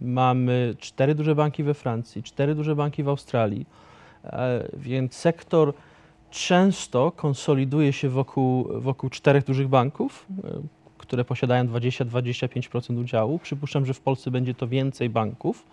mamy 0.00 0.75
cztery 0.78 1.14
duże 1.14 1.35
banki 1.35 1.62
we 1.62 1.75
Francji, 1.75 2.23
cztery 2.23 2.54
duże 2.54 2.76
banki 2.76 3.02
w 3.02 3.09
Australii, 3.09 3.66
e, 4.25 4.68
więc 4.75 5.14
sektor 5.14 5.75
często 6.30 7.12
konsoliduje 7.16 7.92
się 7.92 8.09
wokół, 8.09 8.68
wokół 8.80 9.11
czterech 9.11 9.44
dużych 9.44 9.68
banków, 9.68 10.27
e, 10.44 10.51
które 11.09 11.25
posiadają 11.25 11.64
20-25% 11.64 13.01
udziału. 13.01 13.38
Przypuszczam, 13.38 13.87
że 13.87 13.94
w 13.94 14.01
Polsce 14.01 14.31
będzie 14.31 14.55
to 14.55 14.68
więcej 14.68 15.11
banków, 15.11 15.66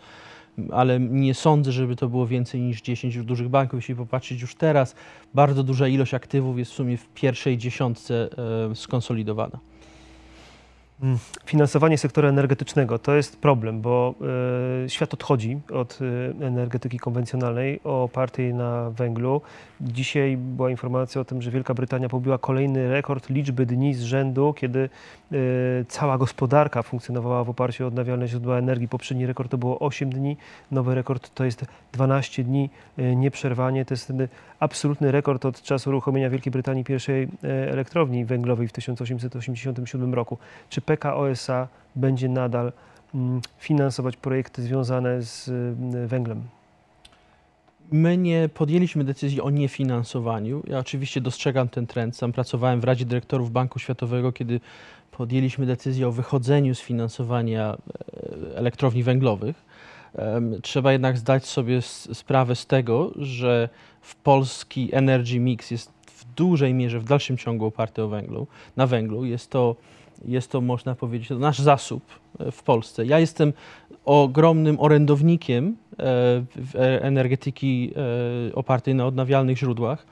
ale 0.72 1.00
nie 1.00 1.34
sądzę, 1.34 1.72
żeby 1.72 1.96
to 1.96 2.10
było 2.10 2.28
więcej 2.28 2.62
niż 2.62 2.82
10 2.82 3.16
już 3.16 3.26
dużych 3.26 3.50
banków. 3.50 3.78
Jeśli 3.78 3.96
popatrzeć 3.96 4.42
już 4.42 4.56
teraz, 4.56 4.96
bardzo 5.34 5.64
duża 5.64 5.88
ilość 5.88 6.14
aktywów 6.14 6.58
jest 6.58 6.72
w 6.72 6.76
sumie 6.76 6.98
w 6.98 7.08
pierwszej 7.08 7.58
dziesiątce 7.58 8.30
e, 8.72 8.76
skonsolidowana. 8.76 9.60
Finansowanie 11.46 11.98
sektora 11.98 12.30
energetycznego 12.30 13.00
to 13.00 13.16
jest 13.16 13.38
problem, 13.38 13.82
bo 13.82 14.16
e, 14.86 14.90
świat 14.90 15.14
odchodzi 15.14 15.60
od 15.74 16.00
e, 16.42 16.46
energetyki 16.46 17.00
konwencjonalnej 17.00 17.80
opartej 17.84 18.54
na 18.54 18.90
węglu. 18.90 19.42
Dzisiaj 19.82 20.38
była 20.38 20.70
informacja 20.70 21.22
o 21.22 21.26
tym, 21.26 21.42
że 21.42 21.52
Wielka 21.52 21.74
Brytania 21.74 22.10
pobiła 22.10 22.38
kolejny 22.38 22.90
rekord 22.92 23.30
liczby 23.30 23.66
dni 23.66 23.94
z 23.94 24.02
rzędu, 24.02 24.54
kiedy 24.54 24.80
e, 25.32 25.38
cała 25.88 26.18
gospodarka 26.18 26.84
funkcjonowała 26.84 27.44
w 27.44 27.50
oparciu 27.50 27.84
o 27.84 27.88
odnawialne 27.88 28.28
źródła 28.28 28.58
energii. 28.58 28.88
Poprzedni 28.88 29.26
rekord 29.26 29.52
to 29.52 29.58
było 29.58 29.80
8 29.80 30.10
dni, 30.10 30.38
nowy 30.72 30.96
rekord 30.96 31.34
to 31.34 31.46
jest 31.46 31.66
12 31.92 32.44
dni 32.44 32.70
nieprzerwanie. 32.98 33.86
To 33.86 33.94
jest 33.94 34.14
absolutny 34.60 35.12
rekord 35.12 35.46
od 35.46 35.62
czasu 35.62 35.90
uruchomienia 35.90 36.30
Wielkiej 36.30 36.52
Brytanii 36.52 36.84
pierwszej 36.84 37.24
e, 37.24 37.28
elektrowni 37.72 38.26
węglowej 38.26 38.68
w 38.68 38.72
1887 38.72 40.14
roku. 40.14 40.38
Czy 40.70 40.82
PKO 40.82 41.30
SA 41.30 41.68
będzie 41.96 42.30
nadal 42.30 42.72
mm, 43.16 43.42
finansować 43.58 44.18
projekty 44.18 44.62
związane 44.62 45.22
z 45.22 45.50
mm, 45.50 46.08
węglem? 46.08 46.44
My 47.92 48.18
nie 48.18 48.50
podjęliśmy 48.54 49.04
decyzji 49.04 49.42
o 49.42 49.50
niefinansowaniu. 49.50 50.64
Ja 50.68 50.80
oczywiście 50.80 51.22
dostrzegam 51.22 51.70
ten 51.70 51.88
trend. 51.88 52.18
Sam 52.18 52.32
pracowałem 52.32 52.82
w 52.82 52.84
Radzie 52.84 53.06
Dyrektorów 53.06 53.52
Banku 53.52 53.80
Światowego, 53.80 54.32
kiedy 54.32 54.60
podjęliśmy 55.12 55.66
decyzję 55.66 56.08
o 56.08 56.12
wychodzeniu 56.12 56.76
z 56.76 56.82
finansowania 56.82 57.78
e, 58.54 58.58
elektrowni 58.58 59.04
węglowych. 59.04 59.66
Trzeba 60.62 60.92
jednak 60.92 61.18
zdać 61.18 61.46
sobie 61.46 61.82
sprawę 62.14 62.56
z 62.56 62.66
tego, 62.66 63.12
że 63.16 63.70
w 64.02 64.16
polski 64.16 64.90
energy 64.92 65.40
mix 65.40 65.72
jest 65.72 65.92
w 66.06 66.34
dużej 66.34 66.74
mierze, 66.74 67.00
w 67.00 67.04
dalszym 67.04 67.38
ciągu 67.38 67.66
oparty 67.66 68.04
o 68.04 68.08
węglu, 68.08 68.48
na 68.76 68.88
węglu. 68.88 69.26
Jest 69.26 69.50
to, 69.50 69.76
jest 70.26 70.52
to, 70.52 70.62
można 70.62 70.96
powiedzieć, 70.96 71.28
to 71.28 71.40
nasz 71.40 71.60
zasób 71.60 72.04
e, 72.40 72.52
w 72.52 72.64
Polsce. 72.64 73.06
Ja 73.06 73.20
jestem 73.20 73.54
ogromnym 74.06 74.80
orędownikiem 74.80 75.76
e, 76.00 76.04
e, 76.76 77.02
energetyki 77.02 77.94
opartej 78.54 78.96
na 78.96 79.06
odnawialnych 79.06 79.58
źródłach. 79.58 80.06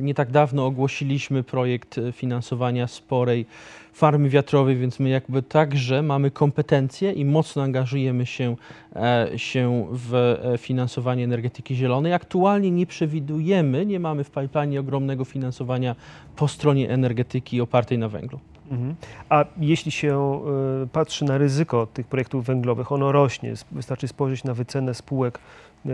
Nie 0.00 0.14
tak 0.14 0.30
dawno 0.30 0.66
ogłosiliśmy 0.66 1.42
projekt 1.42 2.00
finansowania 2.12 2.86
sporej 2.86 3.46
farmy 3.94 4.28
wiatrowej, 4.28 4.76
więc 4.76 5.00
my 5.00 5.08
jakby 5.08 5.42
także 5.42 6.02
mamy 6.02 6.30
kompetencje 6.30 7.12
i 7.12 7.24
mocno 7.24 7.62
angażujemy 7.62 8.26
się, 8.26 8.56
e, 8.96 9.28
się 9.36 9.86
w 9.92 10.14
e, 10.14 10.58
finansowanie 10.58 11.24
energetyki 11.24 11.74
zielonej. 11.74 12.12
Aktualnie 12.12 12.70
nie 12.70 12.86
przewidujemy, 12.86 13.86
nie 13.86 14.00
mamy 14.00 14.24
w 14.24 14.30
pipeline 14.30 14.78
ogromnego 14.78 15.24
finansowania 15.24 15.96
po 16.36 16.48
stronie 16.48 16.90
energetyki 16.90 17.60
opartej 17.60 17.98
na 17.98 18.08
węglu. 18.08 18.38
Mhm. 18.70 18.94
A 19.28 19.44
jeśli 19.56 19.92
się 19.92 20.40
y, 20.84 20.86
patrzy 20.86 21.24
na 21.24 21.38
ryzyko 21.38 21.86
tych 21.86 22.06
projektów 22.06 22.44
węglowych, 22.44 22.92
ono 22.92 23.12
rośnie. 23.12 23.52
Wystarczy 23.72 24.08
spojrzeć 24.08 24.44
na 24.44 24.54
wycenę 24.54 24.94
spółek 24.94 25.38
y, 25.86 25.90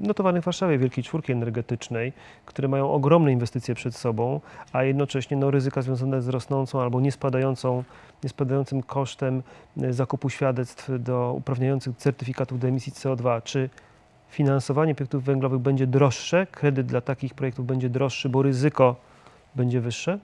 notowanych 0.00 0.42
w 0.42 0.44
Warszawie, 0.44 0.78
Wielkiej 0.78 1.04
Czwórki 1.04 1.32
Energetycznej, 1.32 2.12
które 2.46 2.68
mają 2.68 2.92
ogromne 2.92 3.32
inwestycje 3.32 3.74
przed 3.74 3.96
sobą, 3.96 4.40
a 4.72 4.84
jednocześnie 4.84 5.36
no, 5.36 5.50
ryzyka 5.50 5.82
związane 5.82 6.22
z 6.22 6.28
rosnącą 6.28 6.80
albo 6.80 7.00
niespadającą, 7.00 7.84
niespadającym 8.24 8.82
kosztem 8.82 9.42
y, 9.82 9.92
zakupu 9.92 10.30
świadectw 10.30 10.90
do 10.98 11.34
uprawniających 11.36 11.96
certyfikatów 11.96 12.58
do 12.58 12.68
emisji 12.68 12.92
CO2. 12.92 13.42
Czy 13.42 13.70
finansowanie 14.28 14.94
projektów 14.94 15.24
węglowych 15.24 15.58
będzie 15.58 15.86
droższe, 15.86 16.46
kredyt 16.46 16.86
dla 16.86 17.00
takich 17.00 17.34
projektów 17.34 17.66
będzie 17.66 17.88
droższy, 17.88 18.28
bo 18.28 18.42
ryzyko 18.42 18.96
będzie 19.54 19.80
wyższe? 19.80 20.18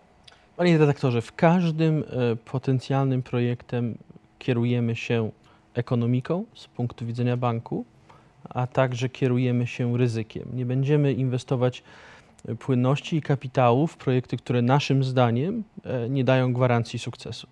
Panie 0.61 0.79
redaktorze, 0.79 1.23
w 1.23 1.35
każdym 1.35 2.05
e, 2.11 2.37
potencjalnym 2.37 3.23
projektem 3.23 3.99
kierujemy 4.39 4.97
się 4.97 5.31
ekonomiką 5.75 6.45
z 6.55 6.67
punktu 6.67 7.07
widzenia 7.07 7.37
banku, 7.37 7.85
a 8.49 8.67
także 8.67 9.09
kierujemy 9.09 9.67
się 9.67 9.99
ryzykiem. 9.99 10.49
Nie 10.55 10.67
będziemy 10.67 11.13
inwestować 11.13 11.83
e, 12.49 12.55
płynności 12.55 13.17
i 13.17 13.23
kapitału 13.23 13.87
w 13.87 13.97
projekty, 13.97 14.37
które 14.37 14.63
naszym 14.63 15.05
zdaniem 15.05 15.65
e, 15.85 16.09
nie 16.09 16.25
dają 16.25 16.53
gwarancji 16.53 16.99
sukcesu. 16.99 17.47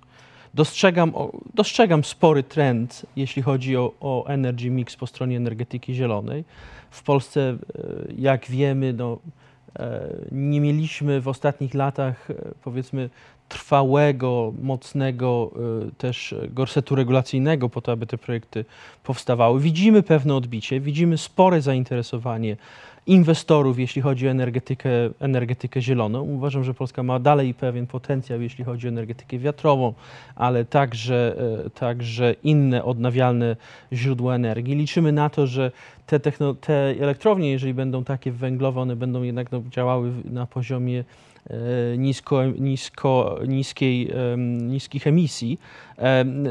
Dostrzegam, 0.55 1.13
dostrzegam 1.55 2.05
spory 2.05 2.43
trend, 2.43 3.07
jeśli 3.17 3.43
chodzi 3.43 3.77
o, 3.77 3.93
o 4.01 4.27
energy 4.27 4.71
mix 4.71 4.97
po 4.97 5.07
stronie 5.07 5.37
energetyki 5.37 5.95
zielonej. 5.95 6.45
W 6.91 7.03
Polsce, 7.03 7.59
jak 8.17 8.47
wiemy, 8.51 8.93
no, 8.93 9.19
nie 10.33 10.61
mieliśmy 10.61 11.21
w 11.21 11.29
ostatnich 11.29 11.75
latach, 11.75 12.31
e, 12.31 12.35
powiedzmy, 12.65 13.11
trwałego, 13.49 14.53
mocnego 14.63 15.51
e, 15.87 15.91
też 15.99 16.35
gorsetu 16.51 16.95
regulacyjnego 16.95 17.69
po 17.69 17.81
to, 17.81 17.93
aby 17.93 18.07
te 18.07 18.19
projekty 18.19 18.65
powstawały. 19.05 19.61
Widzimy 19.61 20.03
pewne 20.03 20.35
odbicie, 20.35 20.81
widzimy 20.81 21.19
spore 21.19 21.63
zainteresowanie 21.63 22.57
inwestorów, 23.09 23.79
jeśli 23.79 24.03
chodzi 24.03 24.29
o 24.29 24.31
energetykę, 24.31 24.91
energetykę 25.21 25.83
zieloną. 25.83 26.23
Uważam, 26.23 26.65
że 26.65 26.75
Polska 26.75 27.03
ma 27.03 27.19
dalej 27.19 27.55
pewien 27.55 27.87
potencjał, 27.87 28.41
jeśli 28.41 28.65
chodzi 28.65 28.87
o 28.87 28.89
energetykę 28.89 29.39
wiatrową, 29.39 29.95
ale 30.37 30.65
także, 30.65 31.37
także 31.75 32.35
inne 32.45 32.85
odnawialne 32.85 33.57
źródła 33.93 34.35
energii. 34.35 34.75
Liczymy 34.75 35.13
na 35.13 35.31
to, 35.31 35.47
że 35.47 35.71
te, 36.07 36.21
techno, 36.21 36.55
te 36.55 36.75
elektrownie, 37.01 37.51
jeżeli 37.51 37.75
będą 37.75 38.05
takie 38.05 38.33
węglowe, 38.33 38.81
one 38.81 38.97
będą 38.97 39.23
jednak 39.23 39.53
no, 39.53 39.63
działały 39.71 40.13
na 40.25 40.47
poziomie 40.47 41.05
e, 41.51 41.99
nisko, 41.99 42.45
nisko, 42.59 43.39
niskiej, 43.49 44.13
niskich 44.59 45.07
emisji. 45.07 45.59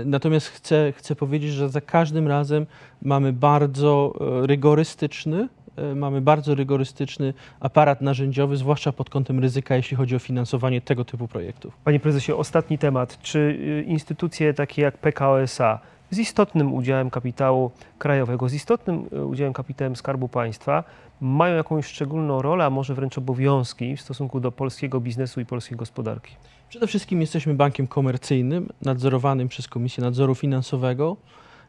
Natomiast 0.06 0.48
chcę, 0.48 0.94
chcę 0.96 1.16
powiedzieć, 1.16 1.52
że 1.52 1.70
za 1.70 1.82
każdym 1.82 2.28
razem 2.28 2.66
mamy 3.02 3.34
bardzo 3.34 4.14
e, 4.44 4.48
rygorystyczny 4.48 5.42
e, 5.42 5.57
mamy 5.96 6.22
bardzo 6.22 6.56
rygorystyczny 6.56 7.34
aparat 7.60 8.02
narzędziowy, 8.02 8.58
zwłaszcza 8.58 8.92
pod 8.92 9.10
kątem 9.10 9.40
ryzyka, 9.40 9.76
jeśli 9.76 9.98
chodzi 9.98 10.16
o 10.16 10.20
finansowanie 10.20 10.82
tego 10.82 11.06
typu 11.06 11.28
projektów. 11.28 11.78
Panie 11.84 12.00
prezesie, 12.00 12.34
ostatni 12.34 12.78
temat. 12.78 13.20
Czy 13.22 13.40
y, 13.40 13.84
instytucje 13.88 14.54
takie 14.54 14.82
jak 14.82 14.98
PKOSA 14.98 15.80
z 16.12 16.20
istotnym 16.20 16.74
udziałem 16.74 17.10
kapitału 17.10 17.72
krajowego, 17.98 18.50
z 18.50 18.54
istotnym 18.54 19.10
e, 19.12 19.26
udziałem 19.26 19.54
kapitałem 19.54 19.96
Skarbu 19.96 20.28
Państwa 20.28 20.84
mają 21.22 21.56
jakąś 21.56 21.86
szczególną 21.86 22.42
rolę, 22.42 22.66
a 22.66 22.70
może 22.70 22.96
wręcz 22.96 23.18
obowiązki 23.18 23.98
w 23.98 24.02
stosunku 24.02 24.40
do 24.40 24.52
polskiego 24.52 25.00
biznesu 25.00 25.42
i 25.42 25.46
polskiej 25.46 25.78
gospodarki? 25.78 26.36
Przede 26.70 26.88
wszystkim 26.88 27.22
jesteśmy 27.22 27.54
bankiem 27.54 27.88
komercyjnym, 27.88 28.70
nadzorowanym 28.82 29.48
przez 29.48 29.68
Komisję 29.68 30.04
Nadzoru 30.04 30.36
Finansowego. 30.36 31.18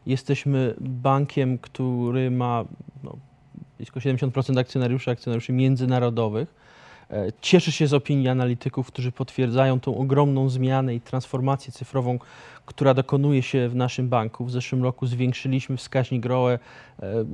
Jesteśmy 0.05 0.75
bankiem, 0.79 1.57
który 1.57 2.31
ma 2.31 2.65
no, 3.03 3.15
blisko 3.79 3.99
70% 3.99 4.59
akcjonariuszy, 4.59 5.11
akcjonariuszy 5.11 5.53
międzynarodowych. 5.53 6.55
E, 7.11 7.31
cieszy 7.41 7.71
się 7.71 7.87
z 7.87 7.93
opinii 7.93 8.27
analityków, 8.27 8.87
którzy 8.87 9.11
potwierdzają 9.11 9.79
tą 9.79 9.97
ogromną 9.97 10.49
zmianę 10.49 10.95
i 10.95 11.01
transformację 11.01 11.73
cyfrową, 11.73 12.19
która 12.69 12.93
dokonuje 12.93 13.41
się 13.41 13.69
w 13.69 13.75
naszym 13.75 14.09
banku. 14.09 14.45
W 14.45 14.51
zeszłym 14.51 14.83
roku 14.83 15.05
zwiększyliśmy 15.05 15.77
wskaźnik 15.77 16.25
ROE, 16.25 16.49
e, 16.49 16.57
e, 17.03 17.27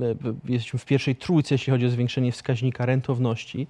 jesteśmy 0.48 0.78
w 0.78 0.84
pierwszej 0.84 1.16
trójce, 1.16 1.54
jeśli 1.54 1.70
chodzi 1.70 1.86
o 1.86 1.90
zwiększenie 1.90 2.32
wskaźnika 2.32 2.86
rentowności. 2.86 3.66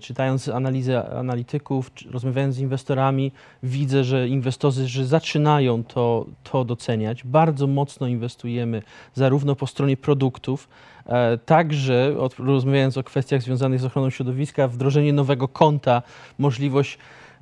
Czytając 0.00 0.48
analizę 0.48 1.10
analityków, 1.18 1.90
rozmawiając 2.10 2.54
z 2.54 2.58
inwestorami, 2.58 3.32
widzę, 3.62 4.04
że 4.04 4.28
inwestorzy 4.28 5.06
zaczynają 5.06 5.84
to, 5.84 6.26
to 6.42 6.64
doceniać. 6.64 7.24
Bardzo 7.24 7.66
mocno 7.66 8.06
inwestujemy 8.06 8.82
zarówno 9.14 9.56
po 9.56 9.66
stronie 9.66 9.96
produktów, 9.96 10.68
E, 11.10 11.38
także, 11.38 12.14
rozmawiając 12.38 12.96
o 12.96 13.02
kwestiach 13.02 13.42
związanych 13.42 13.80
z 13.80 13.84
ochroną 13.84 14.10
środowiska, 14.10 14.68
wdrożenie 14.68 15.12
nowego 15.12 15.48
konta, 15.48 16.02
możliwość 16.38 16.98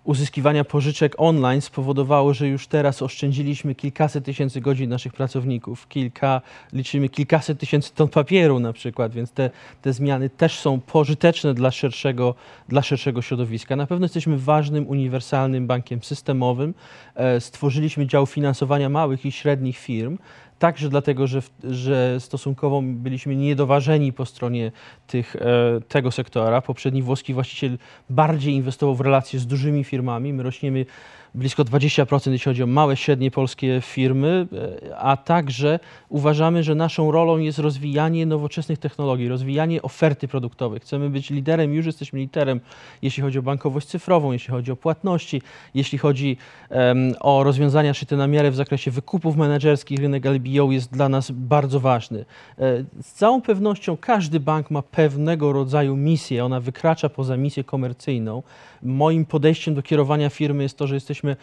uzyskiwania 0.09 0.65
pożyczek 0.65 1.15
online 1.19 1.61
spowodowało, 1.61 2.35
że 2.35 2.49
już 2.49 2.67
teraz 2.67 3.03
oszczędziliśmy 3.03 3.75
kilkaset 3.75 4.25
tysięcy 4.25 4.61
godzin 4.61 4.91
naszych 4.91 5.13
pracowników, 5.13 5.89
kilka, 5.89 6.41
liczymy 6.73 7.09
kilkaset 7.09 7.61
tysięcy 7.61 7.95
ton 7.95 8.09
papieru 8.09 8.61
na 8.61 8.73
przykład, 8.73 9.13
więc 9.13 9.33
te, 9.33 9.51
te 9.83 9.93
zmiany 9.93 10.31
też 10.31 10.59
są 10.59 10.81
pożyteczne 10.81 11.55
dla 11.55 11.71
szerszego, 11.71 12.35
dla 12.69 12.83
szerszego 12.83 13.23
środowiska. 13.23 13.77
Na 13.77 13.87
pewno 13.87 14.05
jesteśmy 14.05 14.39
ważnym, 14.39 14.89
uniwersalnym 14.89 15.67
bankiem 15.67 16.03
systemowym. 16.03 16.75
E, 17.15 17.41
stworzyliśmy 17.41 18.07
dział 18.07 18.27
finansowania 18.27 18.89
małych 18.89 19.27
i 19.27 19.33
średnich 19.33 19.79
firm, 19.79 20.19
Także 20.59 20.89
dlatego, 20.89 21.27
że, 21.27 21.43
że 21.65 22.21
stosunkowo 22.21 22.83
byliśmy 22.83 23.37
niedoważeni 23.37 24.13
po 24.13 24.27
stronie 24.27 24.73
tych, 25.07 25.37
e, 25.37 25.81
tego 25.89 26.11
sektora. 26.11 26.63
Poprzedni 26.63 27.03
włoski 27.03 27.35
właściciel 27.35 27.79
bardziej 28.11 28.55
inwestował 28.55 28.95
w 28.95 29.01
relacje 29.01 29.39
z 29.39 29.47
dużymi 29.47 29.85
firmami. 29.85 30.33
My 30.33 30.43
rośniemy 30.43 30.87
blisko 31.35 31.65
20%, 31.65 32.33
jeśli 32.33 32.45
chodzi 32.45 32.63
o 32.63 32.67
małe, 32.67 32.97
średnie 32.97 33.31
polskie 33.31 33.81
firmy, 33.81 34.47
e, 34.89 34.97
a 34.97 35.17
także 35.17 35.81
uważamy, 36.09 36.63
że 36.63 36.75
naszą 36.75 37.11
rolą 37.11 37.39
jest 37.39 37.59
rozwijanie 37.59 38.27
nowoczesnych 38.27 38.79
technologii, 38.79 39.29
rozwijanie 39.29 39.83
oferty 39.83 40.29
produktowej. 40.29 40.81
Chcemy 40.81 41.11
być 41.11 41.31
liderem, 41.31 41.75
już 41.75 41.87
jesteśmy 41.87 42.19
liderem, 42.19 42.61
jeśli 43.03 43.23
chodzi 43.23 43.39
o 43.39 43.43
bankowość 43.43 43.87
cyfrową, 43.87 44.33
jeśli 44.33 44.51
chodzi 44.51 44.73
o 44.73 44.77
płatności, 44.77 45.43
jeśli 45.75 45.99
chodzi 45.99 46.37
um, 46.71 47.15
o 47.21 47.45
rozwiązania 47.45 47.95
szyte 47.95 48.17
na 48.17 48.27
miarę 48.27 48.51
w 48.51 48.57
zakresie 48.57 48.91
wykupów 48.91 49.37
menedżerskich. 49.37 49.99
Rynek 49.99 50.27
LBO 50.49 50.73
jest 50.73 50.93
dla 50.93 51.09
nas 51.09 51.31
bardzo 51.31 51.81
ważny. 51.81 52.25
E, 52.59 52.85
z 53.03 53.13
całą 53.13 53.43
pewnością 53.43 53.97
każdy 53.97 54.41
bank 54.41 54.71
ma 54.71 54.83
pewnego 54.83 55.53
rodzaju 55.53 55.97
misję, 55.97 56.45
ona 56.45 56.61
wykracza 56.61 57.09
poza 57.09 57.37
misję 57.37 57.65
komercyjną. 57.65 58.43
Moim 58.83 59.25
podejściem 59.25 59.75
do 59.75 59.83
kierowania 59.83 60.31
firmy 60.31 60.63
jest 60.63 60.79
to, 60.79 60.87
że 60.87 60.95
jesteśmy 60.95 61.37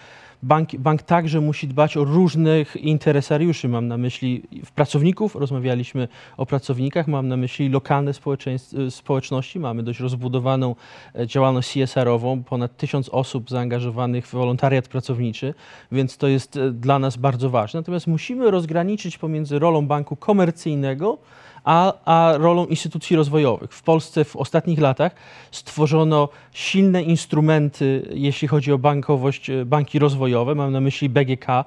bank, 0.46 0.76
bank 0.76 1.02
także 1.04 1.42
musi 1.42 1.68
dbać 1.68 1.98
o 1.98 2.04
różnych 2.04 2.76
interesariuszy. 2.76 3.70
Mam 3.70 3.88
na 3.88 3.98
myśli 3.98 4.44
pracowników, 4.76 5.36
rozmawialiśmy 5.36 6.08
o 6.38 6.46
pracownikach, 6.46 7.08
mam 7.08 7.28
na 7.28 7.38
myśli 7.38 7.70
lokalne 7.70 8.12
społeczności. 8.90 9.60
Mamy 9.60 9.84
dość 9.84 10.00
rozbudowaną 10.00 10.76
e, 11.16 11.28
działalność 11.28 11.74
CSR-ową, 11.74 12.44
ponad 12.44 12.78
tysiąc 12.78 13.10
osób 13.10 13.50
zaangażowanych 13.50 14.28
w 14.28 14.32
wolontariat 14.32 14.88
pracowniczy, 14.88 15.54
więc 15.92 16.18
to 16.18 16.28
jest 16.28 16.58
e, 16.58 16.72
dla 16.72 17.00
nas 17.00 17.18
bardzo 17.18 17.50
ważne. 17.50 17.80
Natomiast 17.80 18.08
musimy 18.08 18.52
rozgraniczyć 18.52 19.18
pomiędzy 19.18 19.60
rolą 19.60 19.88
banku 19.88 20.16
komercyjnego, 20.16 21.18
a, 21.66 21.94
a 22.06 22.38
rolą 22.38 22.66
instytucji 22.66 23.16
rozwojowych. 23.16 23.74
W 23.74 23.84
Polsce 23.84 24.26
w 24.26 24.36
ostatnich 24.36 24.80
latach 24.80 25.16
stworzono 25.52 26.30
silne 26.54 27.04
instrumenty, 27.04 28.10
jeśli 28.14 28.48
chodzi 28.48 28.72
o 28.72 28.78
bankowość, 28.78 29.50
e, 29.50 29.66
banki 29.66 30.00
rozwojowe. 30.00 30.56
Mam 30.56 30.72
na 30.72 30.82
myśli 30.82 31.10
BGK, 31.10 31.50
e, 31.50 31.66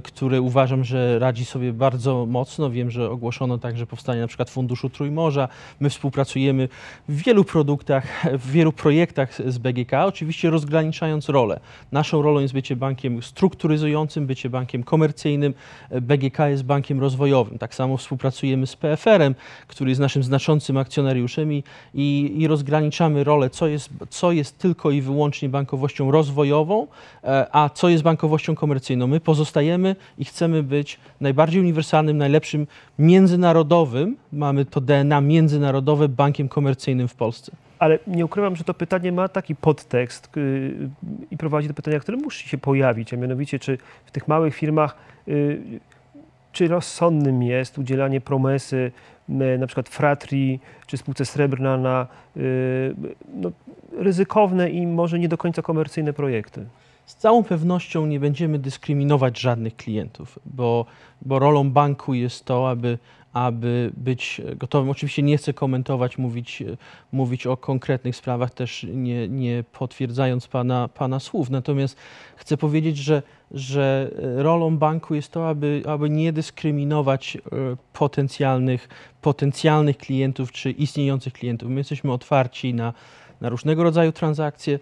który 0.00 0.40
uważam, 0.40 0.84
że 0.84 1.18
radzi 1.18 1.44
sobie 1.44 1.72
bardzo 1.72 2.26
mocno. 2.26 2.70
Wiem, 2.70 2.90
że 2.90 3.10
ogłoszono 3.10 3.58
także 3.58 3.86
powstanie 3.86 4.20
na 4.20 4.26
przykład 4.26 4.50
Funduszu 4.50 4.90
Trójmorza. 4.90 5.48
My 5.80 5.90
współpracujemy 5.90 6.68
w 7.08 7.22
wielu 7.22 7.44
produktach, 7.44 8.24
w 8.32 8.50
wielu 8.50 8.72
projektach 8.72 9.34
z 9.46 9.58
BGK, 9.58 9.92
oczywiście 10.06 10.50
rozgraniczając 10.50 11.28
rolę. 11.28 11.60
Naszą 11.92 12.22
rolą 12.22 12.40
jest 12.40 12.54
bycie 12.54 12.76
bankiem 12.76 13.22
strukturyzującym, 13.22 14.26
bycie 14.26 14.50
bankiem 14.50 14.82
komercyjnym. 14.82 15.54
E, 15.90 16.00
BGK 16.00 16.38
jest 16.38 16.62
bankiem 16.62 17.00
rozwojowym. 17.00 17.58
Tak 17.58 17.74
samo 17.74 17.96
współpracujemy 17.96 18.66
z 18.66 18.76
PFR-em 18.76 19.23
który 19.66 19.90
jest 19.90 20.00
naszym 20.00 20.22
znaczącym 20.22 20.76
akcjonariuszem 20.76 21.52
i, 21.52 21.64
i, 21.94 22.34
i 22.36 22.46
rozgraniczamy 22.46 23.24
rolę, 23.24 23.50
co 23.50 23.66
jest, 23.66 23.90
co 24.10 24.32
jest 24.32 24.58
tylko 24.58 24.90
i 24.90 25.00
wyłącznie 25.00 25.48
bankowością 25.48 26.10
rozwojową, 26.10 26.86
e, 27.24 27.46
a 27.52 27.68
co 27.68 27.88
jest 27.88 28.02
bankowością 28.02 28.54
komercyjną. 28.54 29.06
My 29.06 29.20
pozostajemy 29.20 29.96
i 30.18 30.24
chcemy 30.24 30.62
być 30.62 30.98
najbardziej 31.20 31.60
uniwersalnym, 31.60 32.18
najlepszym 32.18 32.66
międzynarodowym, 32.98 34.16
mamy 34.32 34.64
to 34.64 34.80
DNA 34.80 35.20
międzynarodowe, 35.20 36.08
bankiem 36.08 36.48
komercyjnym 36.48 37.08
w 37.08 37.14
Polsce. 37.14 37.52
Ale 37.78 37.98
nie 38.06 38.24
ukrywam, 38.24 38.56
że 38.56 38.64
to 38.64 38.74
pytanie 38.74 39.12
ma 39.12 39.28
taki 39.28 39.56
podtekst 39.56 40.30
yy, 40.36 40.90
i 41.30 41.36
prowadzi 41.36 41.68
do 41.68 41.74
pytania, 41.74 42.00
które 42.00 42.16
musi 42.16 42.48
się 42.48 42.58
pojawić, 42.58 43.14
a 43.14 43.16
mianowicie, 43.16 43.58
czy 43.58 43.78
w 44.04 44.10
tych 44.10 44.28
małych 44.28 44.54
firmach 44.54 44.96
yy, 45.26 45.60
czy 46.54 46.68
rozsądnym 46.68 47.42
jest 47.42 47.78
udzielanie 47.78 48.20
promesy 48.20 48.92
na 49.58 49.66
przykład 49.66 49.88
Fratri 49.88 50.60
czy 50.86 50.96
spółce 50.96 51.24
Srebrna 51.24 51.76
na 51.76 52.06
y, 52.36 52.94
no, 53.34 53.52
ryzykowne 53.98 54.70
i 54.70 54.86
może 54.86 55.18
nie 55.18 55.28
do 55.28 55.38
końca 55.38 55.62
komercyjne 55.62 56.12
projekty? 56.12 56.66
Z 57.06 57.16
całą 57.16 57.42
pewnością 57.42 58.06
nie 58.06 58.20
będziemy 58.20 58.58
dyskryminować 58.58 59.40
żadnych 59.40 59.76
klientów, 59.76 60.38
bo, 60.46 60.86
bo 61.22 61.38
rolą 61.38 61.70
banku 61.70 62.14
jest 62.14 62.44
to, 62.44 62.70
aby, 62.70 62.98
aby 63.32 63.90
być 63.96 64.40
gotowym. 64.56 64.90
Oczywiście 64.90 65.22
nie 65.22 65.36
chcę 65.36 65.52
komentować, 65.52 66.18
mówić, 66.18 66.62
mówić 67.12 67.46
o 67.46 67.56
konkretnych 67.56 68.16
sprawach, 68.16 68.50
też 68.50 68.86
nie, 68.94 69.28
nie 69.28 69.64
potwierdzając 69.72 70.48
pana, 70.48 70.88
pana 70.88 71.20
słów. 71.20 71.50
Natomiast 71.50 71.96
chcę 72.36 72.56
powiedzieć, 72.56 72.96
że 72.96 73.22
że 73.54 74.10
e, 74.38 74.42
rolą 74.42 74.78
banku 74.78 75.14
jest 75.14 75.32
to, 75.32 75.48
aby, 75.48 75.82
aby 75.86 76.10
nie 76.10 76.32
dyskryminować 76.32 77.36
e, 77.36 77.40
potencjalnych, 77.92 78.88
potencjalnych 79.22 79.98
klientów 79.98 80.52
czy 80.52 80.70
istniejących 80.70 81.32
klientów. 81.32 81.70
My 81.70 81.80
jesteśmy 81.80 82.12
otwarci 82.12 82.74
na, 82.74 82.92
na 83.40 83.48
różnego 83.48 83.82
rodzaju 83.82 84.12
transakcje. 84.12 84.78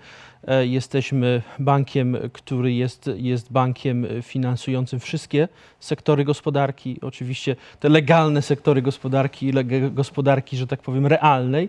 E, 0.47 0.67
Jesteśmy 0.67 1.43
bankiem, 1.59 2.17
który 2.33 2.73
jest, 2.73 3.11
jest 3.17 3.53
bankiem 3.53 4.07
finansującym 4.23 5.01
wszystkie 5.01 5.49
sektory 5.81 6.25
gospodarki, 6.25 6.99
oczywiście 7.03 7.57
te 7.81 7.89
legalne 7.89 8.43
sektory 8.43 8.83
gospodarki, 8.83 9.53
gospodarki, 9.91 10.57
że 10.57 10.67
tak 10.67 10.81
powiem, 10.83 11.07
realnej. 11.07 11.69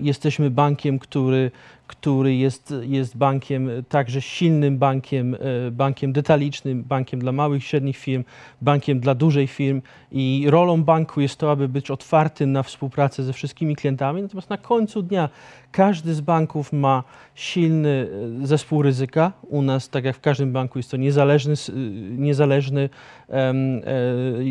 Jesteśmy 0.00 0.50
bankiem, 0.50 0.98
który, 0.98 1.50
który 1.86 2.36
jest, 2.36 2.74
jest 2.82 3.16
bankiem 3.16 3.70
także 3.88 4.20
silnym 4.20 4.78
bankiem, 4.78 5.34
e, 5.34 5.70
bankiem 5.70 6.12
detalicznym, 6.12 6.82
bankiem 6.82 7.20
dla 7.20 7.32
małych 7.32 7.62
i 7.62 7.66
średnich 7.66 7.96
firm, 7.96 8.24
bankiem 8.62 9.00
dla 9.00 9.14
dużej 9.14 9.46
firm 9.46 9.82
i 10.12 10.46
rolą 10.48 10.84
banku 10.84 11.20
jest 11.20 11.36
to, 11.36 11.50
aby 11.50 11.68
być 11.68 11.90
otwarty 11.90 12.46
na 12.46 12.62
współpracę 12.62 13.22
ze 13.22 13.32
wszystkimi 13.32 13.76
klientami, 13.76 14.22
natomiast 14.22 14.50
na 14.50 14.58
końcu 14.58 15.02
dnia 15.02 15.28
każdy 15.72 16.14
z 16.14 16.20
banków 16.20 16.72
ma 16.72 17.04
silny 17.34 18.08
e, 18.42 18.46
zespół 18.46 18.82
ryzyka. 18.82 19.32
U 19.48 19.62
nas, 19.62 19.88
tak 19.88 20.04
jak 20.04 20.16
w 20.16 20.20
każdym 20.20 20.52
banku, 20.52 20.78
jest 20.78 20.90
to 20.90 20.96
niezależny, 20.96 21.54
y, 21.68 21.72
niezależny 22.18 22.88
e, 23.28 23.54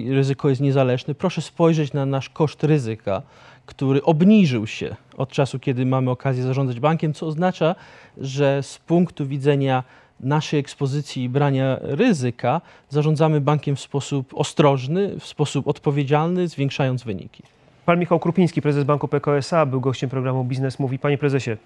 ryzyko 0.09 0.49
jest 0.49 0.61
niezależne. 0.61 1.15
Proszę 1.15 1.41
spojrzeć 1.41 1.93
na 1.93 2.05
nasz 2.05 2.29
koszt 2.29 2.63
ryzyka, 2.63 3.21
który 3.65 4.03
obniżył 4.03 4.67
się 4.67 4.95
od 5.17 5.29
czasu, 5.29 5.59
kiedy 5.59 5.85
mamy 5.85 6.11
okazję 6.11 6.43
zarządzać 6.43 6.79
bankiem, 6.79 7.13
co 7.13 7.27
oznacza, 7.27 7.75
że 8.17 8.63
z 8.63 8.77
punktu 8.77 9.25
widzenia 9.27 9.83
naszej 10.19 10.59
ekspozycji 10.59 11.23
i 11.23 11.29
brania 11.29 11.77
ryzyka 11.81 12.61
zarządzamy 12.89 13.41
bankiem 13.41 13.75
w 13.75 13.79
sposób 13.79 14.33
ostrożny, 14.33 15.19
w 15.19 15.25
sposób 15.25 15.67
odpowiedzialny, 15.67 16.47
zwiększając 16.47 17.03
wyniki. 17.03 17.43
Pan 17.85 17.99
Michał 17.99 18.19
Krupiński, 18.19 18.61
prezes 18.61 18.83
Banku 18.83 19.07
PKSA, 19.07 19.65
był 19.65 19.81
gościem 19.81 20.09
programu 20.09 20.43
Biznes 20.43 20.79
Mówi. 20.79 20.99
Panie 20.99 21.17
prezesie, 21.17 21.57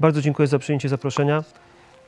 bardzo 0.00 0.20
dziękuję 0.22 0.46
za 0.46 0.58
przyjęcie 0.58 0.88
zaproszenia. 0.88 1.44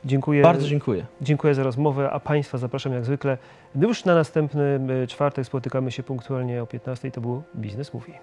Dziękuję, 0.05 0.41
Bardzo 0.41 0.67
dziękuję. 0.67 1.05
dziękuję 1.21 1.55
za 1.55 1.63
rozmowę, 1.63 2.11
a 2.11 2.19
Państwa 2.19 2.57
zapraszam 2.57 2.93
jak 2.93 3.05
zwykle. 3.05 3.37
Już 3.75 4.05
na 4.05 4.15
następny 4.15 4.79
e, 5.03 5.07
czwartek 5.07 5.45
spotykamy 5.45 5.91
się 5.91 6.03
punktualnie 6.03 6.63
o 6.63 6.67
15. 6.67 7.11
To 7.11 7.21
był 7.21 7.43
Biznes 7.55 7.93
Mówi. 7.93 8.13